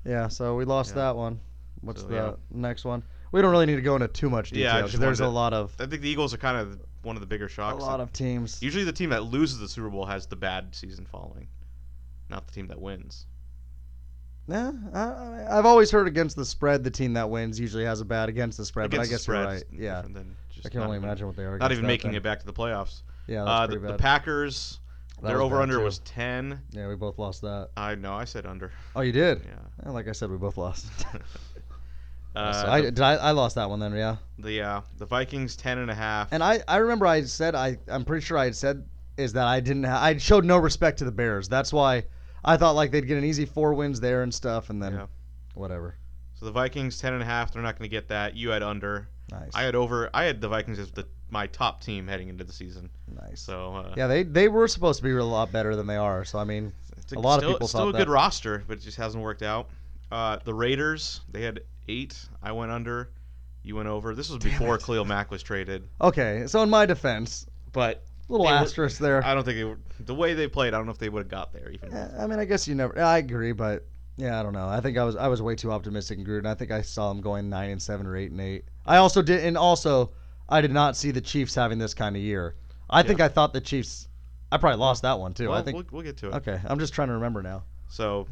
[0.04, 1.02] Yeah, so we lost Yeah.
[1.02, 1.40] that one.
[1.80, 2.32] What's So, the yeah.
[2.50, 3.02] next one?
[3.32, 5.74] We don't really need to go into too much detail because there's a lot of
[5.80, 7.82] I think the Eagles are kind of one of the bigger shocks.
[7.82, 8.62] a lot of teams.
[8.62, 11.48] Usually, the team that loses the Super Bowl has the bad season following,
[12.28, 13.26] not the team that wins.
[14.48, 18.04] Yeah, I, I've always heard against the spread, the team that wins usually has a
[18.04, 18.90] bad against the spread.
[18.90, 19.64] but I Against guess you're right.
[19.72, 21.58] Yeah, different than just I can only even- imagine what they are.
[21.58, 23.02] Not even making it back to the playoffs.
[23.26, 23.94] Yeah, Uh, the, the.
[23.94, 24.78] Packers,
[25.20, 25.84] That their over under too.
[25.84, 26.60] was ten.
[26.70, 27.70] Yeah, we both lost that.
[27.76, 28.70] I know, I said under.
[28.94, 29.42] Oh, you did?
[29.44, 29.54] Yeah.
[29.84, 30.86] Yeah, like I said, we both lost.
[32.36, 34.16] uh, so I, the, did I, I lost that one then, yeah.
[34.38, 36.28] the uh, the Vikings ten and a half.
[36.32, 38.84] And I, I remember I said I I'm pretty sure I had said
[39.16, 41.48] is that I didn't ha- I showed no respect to the Bears.
[41.48, 42.04] That's why
[42.46, 45.06] I thought like they'd get an easy four wins there and stuff, and then Yeah.
[45.54, 45.96] whatever.
[46.34, 47.52] so the Vikings ten and a half.
[47.52, 48.36] They're not going to get that.
[48.36, 49.08] You had under.
[49.32, 50.08] Nice, I had over.
[50.14, 52.88] I had the Vikings as the my top team heading into the season.
[53.20, 53.40] nice.
[53.40, 56.24] So uh, Yeah, they they were supposed to be a lot better than they are.
[56.24, 58.12] So I mean, It's A lot of still, people still thought a good that.
[58.12, 59.68] roster, but it just hasn't worked out.
[60.12, 62.16] Uh, the Raiders, they had eight.
[62.42, 63.10] I went under.
[63.64, 64.14] You went over.
[64.14, 64.84] This was before it.
[64.84, 66.44] Khalil Mack was traded, okay.
[66.46, 69.24] So in my defense, but little asterisk there.
[69.24, 70.74] I don't think they were, the way they played.
[70.74, 71.92] I don't know if they would have got there even.
[71.92, 72.98] Eh, I mean, I guess you never.
[73.00, 73.86] I agree, but
[74.16, 74.68] yeah, I don't know.
[74.68, 76.46] I think I was I was way too optimistic in Gruden.
[76.46, 78.64] I think I saw them going nine and seven or eight and eight.
[78.84, 80.12] I also did, and also
[80.48, 82.56] I did not see the Chiefs having this kind of year.
[82.88, 84.08] I think I thought the Chiefs.
[84.50, 85.48] I probably lost that one too.
[85.48, 85.76] Well, I think.
[85.76, 86.34] we'll, we'll get to it.
[86.34, 87.64] Okay, I'm just trying to remember now.
[87.88, 88.26] So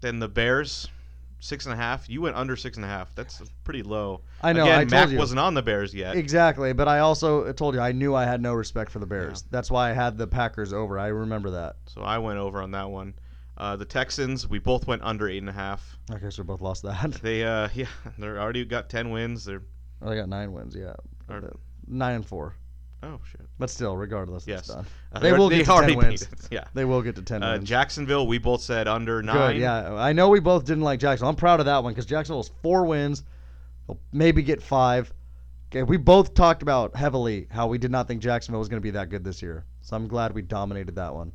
[0.00, 0.88] then the Bears,
[1.40, 2.08] six and a half.
[2.08, 3.14] You went under six and a half.
[3.14, 4.20] That's pretty low.
[4.42, 4.62] I know.
[4.62, 6.14] Again, I told Mack you wasn't on the Bears yet.
[6.16, 9.44] exactly, but I also told you I knew I had no respect for the Bears.
[9.50, 10.98] That's why I had the Packers over.
[10.98, 11.76] I remember that.
[11.86, 13.14] So I went over on that one.
[13.56, 15.98] Uh, the Texans, we both went under eight and a half.
[16.10, 17.12] Okay, so we both lost that.
[17.22, 17.86] They, uh, yeah,
[18.18, 19.44] they're already got ten wins.
[19.44, 19.62] They're,
[20.02, 20.74] Oh, they got nine wins.
[20.74, 20.94] Yeah,
[21.28, 22.54] Or- nine and four.
[23.02, 23.40] Oh shit.
[23.58, 24.60] But still, regardless, Yes.
[24.60, 24.86] it's done.
[25.12, 26.22] Uh, They will get to 10 already wins.
[26.22, 26.28] it.
[26.50, 26.64] Yeah.
[26.74, 27.68] They will get to ten Uh, wins.
[27.68, 29.54] Jacksonville, we both said under nine.
[29.54, 29.94] Good, yeah.
[29.94, 31.30] I know we both didn't like Jacksonville.
[31.30, 33.22] I'm proud of that one because Jacksonville's four wins.
[33.86, 35.12] They'll maybe get five.
[35.70, 38.84] Okay, we both talked about heavily how we did not think Jacksonville was going to
[38.84, 39.64] be that good this year.
[39.82, 41.30] So I'm glad we dominated that one.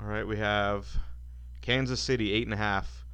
[0.00, 0.86] All right, we have
[1.60, 3.04] Kansas City eight and a half.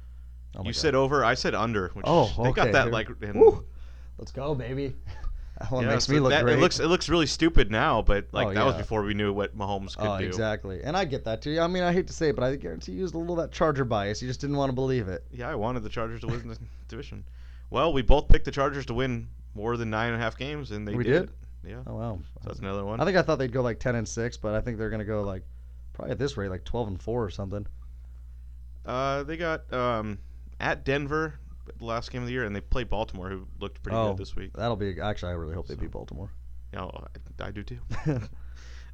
[0.55, 0.79] Oh my you God.
[0.79, 1.23] said over.
[1.25, 1.89] I said under.
[1.89, 2.71] Which Oh, they got okay.
[2.71, 3.09] that like.
[3.21, 3.65] In, Woo.
[4.17, 4.95] Let's go, baby.
[5.61, 6.57] That one yeah, makes so me look that- great.
[6.57, 9.31] It looks it looks really stupid now, but like Oh, that was before we knew
[9.31, 10.25] what Mahomes could oh, do.
[10.25, 10.81] exactly.
[10.83, 11.59] And I get that too.
[11.61, 13.43] I mean, I hate to say it, but I guarantee you used a little of
[13.49, 14.21] that Charger bias.
[14.21, 15.23] You just didn't want to believe it.
[15.31, 16.57] Yeah, I wanted the Chargers to win the
[16.89, 17.23] division.
[17.69, 20.71] Well, we both picked the Chargers to win more than nine and a half games,
[20.71, 21.27] and they We did.
[21.63, 21.71] did?
[21.71, 22.19] Yeah, Oh wow.
[22.35, 22.99] so that's another one.
[22.99, 24.99] I think I thought they'd go like 10 and 6, but I think they're going
[24.99, 25.43] to go like
[25.93, 27.65] probably at this rate like 12 and 4 or something.
[28.85, 30.19] Uh, they got um,
[30.59, 31.39] at Denver
[31.79, 34.09] last game of the year, and they played Baltimore, who looked pretty Oh.
[34.09, 34.51] good this week.
[34.53, 36.29] That'll be actually I really hope they beat Baltimore.
[36.73, 37.07] Yeah, well,
[37.39, 37.79] I, I do too.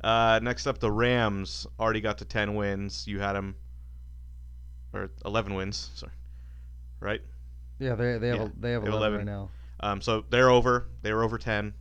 [0.04, 3.06] Uh, next up, the Rams already got to ten wins.
[3.08, 3.56] You had them,
[4.94, 5.92] or eleven wins.
[5.94, 6.12] Sorry,
[7.00, 7.22] right?
[7.78, 9.18] yeah, they they have Yeah, a, they have they have 11, 11.
[9.20, 9.50] right now.
[9.80, 10.88] Um, so they're over.
[11.04, 11.76] They were over ten.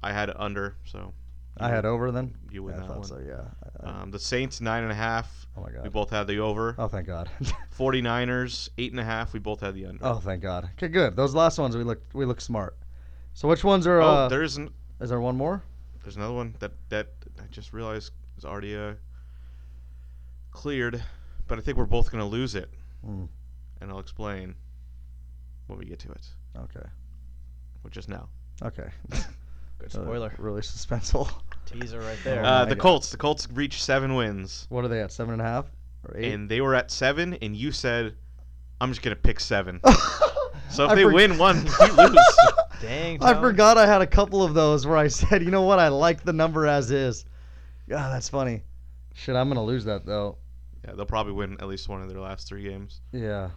[0.00, 0.76] I had it under.
[0.84, 1.12] So
[1.56, 2.34] I had over then.
[2.50, 3.08] you win Yeah, I that thought one.
[3.08, 3.18] so.
[3.18, 3.44] Yeah.
[3.84, 5.46] I- Um, the Saints nine and a half.
[5.56, 5.78] oh my god.
[5.78, 5.92] We god.
[5.92, 6.74] both had the over.
[6.78, 7.30] Oh thank God.
[7.78, 9.32] 49ers eight and a half.
[9.32, 10.04] We both had the under.
[10.04, 10.68] oh thank God.
[10.76, 11.14] Okay, good.
[11.16, 12.76] Those last ones we look we look smart.
[13.34, 14.00] So which ones are?
[14.00, 14.72] Oh, uh, there isn't.
[15.00, 15.62] is there one more?
[16.02, 17.08] there's another one that that
[17.42, 18.94] I just realized is already uh,
[20.50, 21.02] cleared,
[21.46, 22.68] but I think we're both gonna lose it,
[23.04, 23.24] Hmm.
[23.80, 24.54] and I'll explain
[25.66, 26.86] when we get to it, Okay.
[27.82, 28.28] which is now.
[28.62, 28.88] Okay.
[29.78, 30.32] Good Uh, spoiler.
[30.38, 31.30] really suspenseful.
[31.66, 32.42] Teaser right there.
[32.44, 33.10] Oh Uh, the Colts.
[33.10, 35.10] The Colts reached seven wins, What are they at?
[35.12, 35.66] Seven and a half
[36.06, 36.32] or eight?
[36.32, 38.14] and they were at seven, and you said,
[38.80, 39.80] "I'm just gonna pick seven.
[40.70, 42.16] So if I they for- win one, we lose.
[42.80, 43.22] Dang.
[43.22, 43.42] I Tone.
[43.42, 46.24] forgot I had a couple of those where I said, you know what, I like
[46.24, 47.24] the number as is.
[47.88, 48.62] God, that's funny.
[49.14, 50.38] Shit, I'm gonna lose that though.
[50.84, 53.02] Yeah, they'll probably win at least one of their last three games.
[53.12, 53.50] Yeah.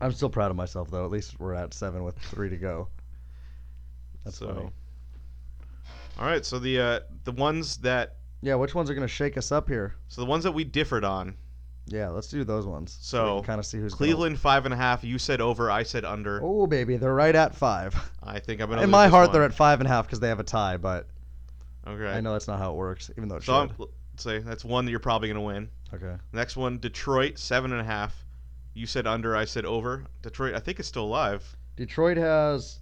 [0.00, 1.04] I'm still proud of myself though.
[1.04, 2.88] At least we're at seven with three to go.
[4.24, 4.46] That's so.
[4.54, 4.70] funny.
[6.18, 9.52] All right, so the uh, the ones that Yeah, which ones are gonna shake us
[9.52, 9.96] up here?
[10.08, 11.36] so the ones that we differed on.
[11.88, 12.98] Yeah, let's do those ones.
[13.00, 15.04] So, kind of see who's Cleveland five and a half.
[15.04, 15.70] You said over.
[15.70, 16.40] I said under.
[16.42, 17.94] Oh baby, they're right at five.
[18.22, 18.82] I think I'm gonna.
[18.82, 19.32] In lose my this heart, one.
[19.34, 20.78] they're at five and a half because they have a tie.
[20.78, 21.06] But
[21.86, 22.08] Okay.
[22.08, 23.78] I know that's not how it works, even though it So I'm, should.
[23.78, 25.68] let's say that's one that you're probably gonna win.
[25.94, 26.16] Okay.
[26.32, 28.24] Next one, Detroit seven and a half.
[28.74, 29.36] You said under.
[29.36, 30.04] I said over.
[30.22, 31.56] Detroit, I think it's still alive.
[31.76, 32.80] Detroit has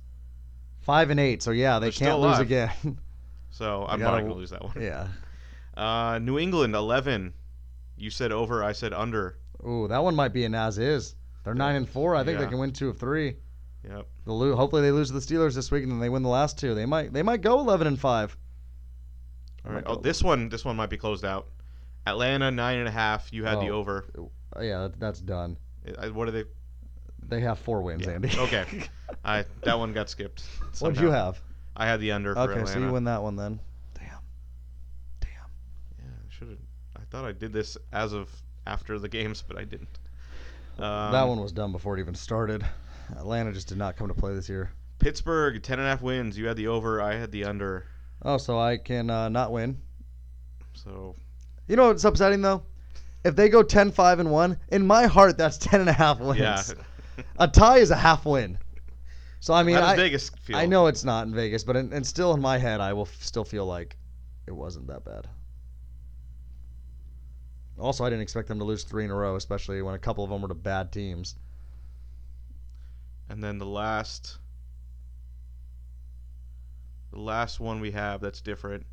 [0.81, 2.41] five and eight, so yeah, they They're still can't lose alive.
[2.41, 2.71] again.
[3.55, 4.75] So I'm gotta probably gonna lose that one.
[4.81, 5.07] yeah.
[5.77, 7.33] Uh, New England eleven.
[7.97, 8.65] You said over.
[8.65, 9.39] I said under.
[9.65, 11.15] Ooh, that one might be an as is.
[11.45, 12.17] They're nine and four.
[12.17, 13.37] I think they can win two of three.
[13.89, 14.07] Yep.
[14.27, 16.29] They'll lo- hopefully they lose to the Steelers this week and then they win the
[16.29, 16.75] last two.
[16.75, 18.37] They might they might go eleven and five.
[19.65, 19.85] All right.
[19.87, 20.49] Oh, this one.
[20.49, 21.47] This one might be closed out.
[22.07, 23.33] Atlanta nine and a half.
[23.33, 23.79] You had the Oh.
[23.79, 24.05] over.
[24.57, 25.57] Uh, Yeah, that's done.
[26.13, 26.45] What are they?
[27.27, 28.13] They have four wins, Yeah.
[28.15, 28.31] Andy.
[28.37, 28.65] Okay.
[29.25, 30.43] I that one got skipped.
[30.81, 31.41] what did you have?
[31.77, 33.61] I had the under for Okay, so you win that one then.
[33.95, 34.19] Damn.
[35.21, 35.31] Damn.
[35.99, 36.59] Yeah, I should have.
[36.97, 38.31] I thought I did this as of
[38.67, 39.99] after the games, but I didn't.
[40.79, 42.65] Um, that one was done before it even started.
[43.17, 44.71] Atlanta just did not come to play this year.
[44.99, 46.39] Pittsburgh ten and a half wins.
[46.39, 47.03] You had the over.
[47.03, 47.87] I had the under.
[48.23, 49.77] Oh, so I can uh, not win.
[50.73, 51.15] So
[51.69, 52.63] You know what's upsetting though?
[53.25, 56.39] If they go 10-5 and 1, in my heart that's 10 and a half wins.
[56.39, 56.63] yeah.
[57.39, 58.59] A tie is a half win.
[59.45, 60.57] So I mean, How does I, Vegas feel?
[60.57, 63.03] I know it's not in Vegas, but in, and still in my head, I will
[63.03, 63.99] f- still feel like
[64.47, 65.29] it wasn't that bad.
[67.79, 70.25] Also, I didn't expect them to lose three in a row, especially when a couple
[70.25, 71.37] of them were to bad teams.
[73.29, 74.39] And then the last,
[77.13, 78.87] the last one we have that's different.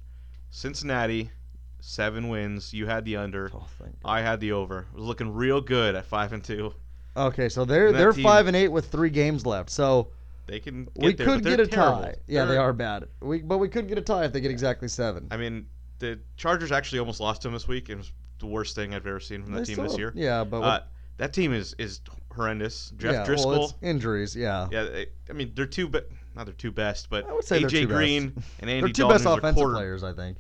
[0.50, 1.32] Cincinnati,
[1.80, 2.74] seven wins.
[2.74, 3.50] You had the under.
[3.56, 3.68] Oh,
[4.04, 4.80] I had the over.
[4.80, 6.74] It was looking real good at five and two.
[7.16, 9.70] Okay, so they're they're team- five and eight with three games left.
[9.70, 10.12] So
[10.48, 10.86] They can.
[10.86, 12.02] Get we there, could get a terrible.
[12.04, 12.16] tie.
[12.28, 13.06] Yeah, they They're- bad.
[13.22, 15.28] We but we could get a tie if they get exactly seven.
[15.32, 15.68] I mean,
[16.00, 17.90] the Chargers actually almost lost to them this week.
[17.90, 20.12] It was the worst thing I've ever seen from that They team this year.
[20.16, 20.80] Yeah, but Uh,
[21.18, 22.02] that team is is
[22.36, 22.92] horrendous.
[22.98, 23.46] Jeff yeah, Driskel.
[23.46, 24.36] Well, injuries.
[24.36, 24.68] Yeah.
[24.72, 27.60] yeah, they, I mean they're two, but not their two best, but I would say
[27.60, 27.96] they're AJ two best.
[27.98, 30.38] Green and Andy They're two Dalton, best offensive quarter- players, I think.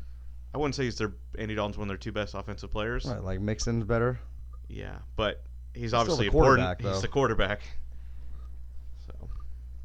[0.54, 3.06] I wouldn't say he's their Andy Dalton's one of their two best offensive players.
[3.06, 4.20] Right, like Mixon's better.
[4.68, 5.44] Yeah, but
[5.74, 6.80] he's still obviously important.
[6.80, 6.92] though.
[6.92, 7.62] He's the quarterback.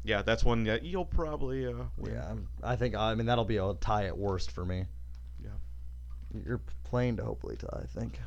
[0.07, 2.13] Yeah, that's one that you'll probably uh, win.
[2.13, 4.85] Yeah, I'm- I think I mean that'll be a tie at worst for me.
[5.43, 5.49] Yeah.
[6.45, 8.17] You're playing to hopefully tie, I think.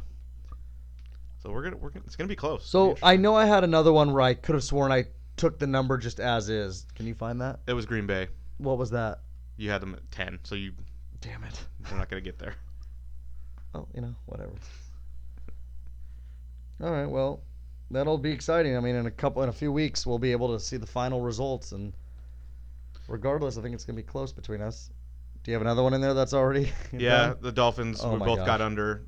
[1.43, 2.66] So we're gonna we're gonna it's gonna be close.
[2.66, 5.07] So be I know I had another one where I could have sworn I
[5.39, 6.85] took the number just as is.
[6.95, 7.61] Can you find that?
[7.66, 8.28] It was Green Bay.
[8.59, 9.20] What was that?
[9.57, 10.72] You had them at ten, so you
[11.22, 11.64] Damn it.
[11.91, 12.57] We're not gonna get there.
[13.72, 14.51] Oh, you know, whatever.
[16.83, 17.41] All right, well,
[17.91, 18.76] that'll be exciting.
[18.76, 20.86] I mean, in a couple, in a few weeks, we'll be able to see the
[20.86, 21.93] final results, and
[23.09, 24.91] regardless, I think it's gonna be close between us.
[25.43, 26.70] Do you have another one in there that's already?
[26.93, 27.36] Yeah, done?
[27.41, 29.03] the Dolphins Oh we both got under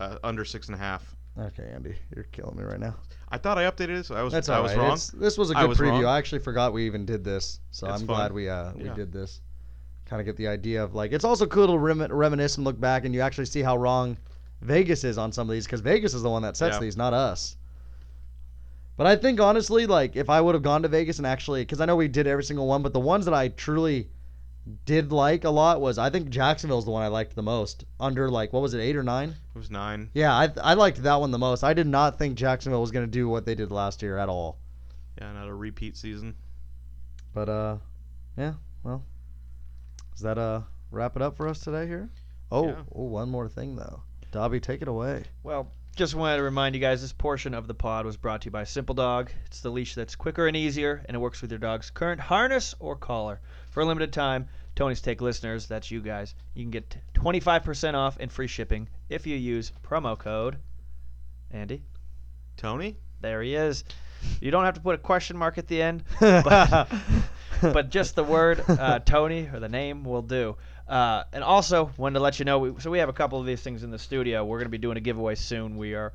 [0.00, 1.14] uh, under six and a half.
[1.38, 2.96] Okay, Andy, you're killing me right now.
[3.28, 4.78] I thought I updated it, so I was That's I was right.
[4.78, 4.86] wrong.
[4.88, 5.90] It's- this was a good was preview.
[5.90, 6.04] wrong.
[6.06, 8.16] I actually forgot we even did this, so That's I'm fine.
[8.16, 8.94] glad we uh we Yeah.
[8.94, 9.40] did this.
[10.06, 12.80] Kind of get the idea of like it's also cool to rem- reminisce and look
[12.80, 14.16] back, and you actually see how wrong
[14.60, 16.80] Vegas is on some of these because Vegas is the one that sets Yeah.
[16.80, 17.56] these, not us.
[18.96, 21.80] But I think honestly, like if I would have gone to Vegas and actually, because
[21.80, 24.10] I know we did every single one, but the ones that I truly
[24.84, 27.84] did like a lot was I think Jacksonville Jacksonville's the one I liked the most.
[28.00, 29.30] Under like what was it, eight or nine?
[29.54, 30.10] It was nine.
[30.14, 31.62] Yeah, I I liked that one the most.
[31.62, 34.58] I did not think Jacksonville was gonna do what they did last year at all.
[35.16, 36.34] Yeah, not a repeat season.
[37.32, 37.76] But uh,
[38.36, 38.54] yeah.
[38.82, 39.04] Well,
[40.12, 42.10] does that uh wrap it up for us today here?
[42.50, 42.82] Oh, Yeah.
[42.94, 44.02] oh, one more thing though.
[44.30, 45.24] Dobby, take it away.
[45.42, 48.46] Well, just wanted to remind you guys this portion of the pod was brought to
[48.46, 49.30] you by Simple Dog.
[49.46, 52.74] It's the leash that's quicker and easier, and it works with your dog's current harness
[52.78, 53.40] or collar.
[53.70, 58.16] For a limited time, Tony's Take listeners, that's you guys, you can get 25% off
[58.20, 60.58] and free shipping if you use promo code
[61.50, 61.82] Andy.
[62.56, 62.96] Tony?
[63.20, 63.84] There he is.
[64.40, 66.88] You don't have to put a question mark at the end, but,
[67.62, 70.56] but just the word uh, Tony or the name will do.
[70.88, 73.46] Uh, and also, wanted to let you know, we, so we have a couple of
[73.46, 74.44] these things in the studio.
[74.44, 75.76] We're going to be doing a giveaway soon.
[75.76, 76.12] We are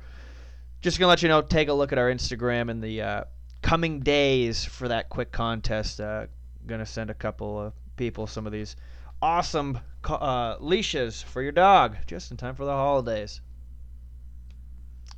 [0.80, 3.24] just going to let you know, take a look at our Instagram in the uh,
[3.62, 6.00] coming days for that quick contest.
[6.00, 6.26] Uh,
[6.66, 8.74] going to send a couple of people some of these
[9.22, 13.40] awesome uh, leashes for your dog just in time for the holidays.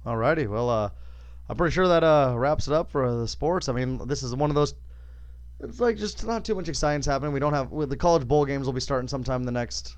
[0.04, 0.48] Alrighty.
[0.48, 0.90] Well, uh,
[1.48, 3.68] I'm pretty sure that uh wraps it up for the sports.
[3.68, 4.74] I mean, this is one of those.
[5.60, 7.32] It's like just not too much exciting's happening.
[7.32, 9.96] We don't have with the college bowl games will be starting sometime in the next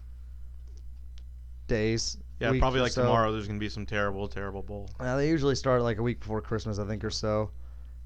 [1.66, 3.02] days, Yeah, probably like so.
[3.02, 3.32] tomorrow.
[3.32, 4.88] There's gonna be some terrible, terrible bowl.
[5.00, 7.50] Uh, they usually start like a week before Christmas, I think, or so,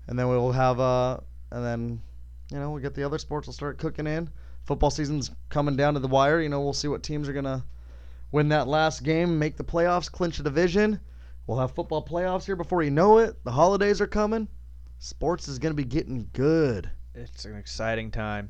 [0.07, 1.19] and then we'll have uh,
[1.51, 2.03] and then,
[2.51, 4.31] you know, we'll get the other sports will start cooking in.
[4.65, 6.41] Football season's coming down to the wire.
[6.41, 7.65] You know, we'll see what teams are gonna
[8.33, 10.99] win that last game, make the playoffs, clinch a division.
[11.47, 13.43] We'll have football playoffs here before you know it.
[13.45, 14.49] The holidays are coming.
[14.99, 16.91] Sports is gonna be getting good.
[17.15, 18.49] It's an exciting time.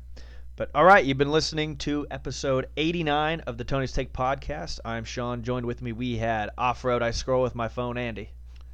[0.55, 4.79] But all right, you've been listening to episode 89 of the Tony's Take podcast.
[4.85, 5.43] I'm Sean.
[5.43, 7.01] Joined with me, we had off road.
[7.01, 8.29] I scroll with my phone, Andy,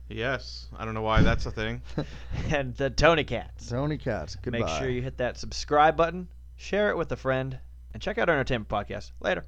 [0.07, 1.81] Yes, I don't know why that's a thing.
[2.49, 3.69] and the Tony Cats.
[3.69, 4.35] Tony Cats.
[4.35, 4.59] goodbye.
[4.59, 7.57] Make sure you hit that subscribe button, share it with a friend,
[7.93, 9.11] and check out our entertainment podcast.
[9.19, 9.45] Later.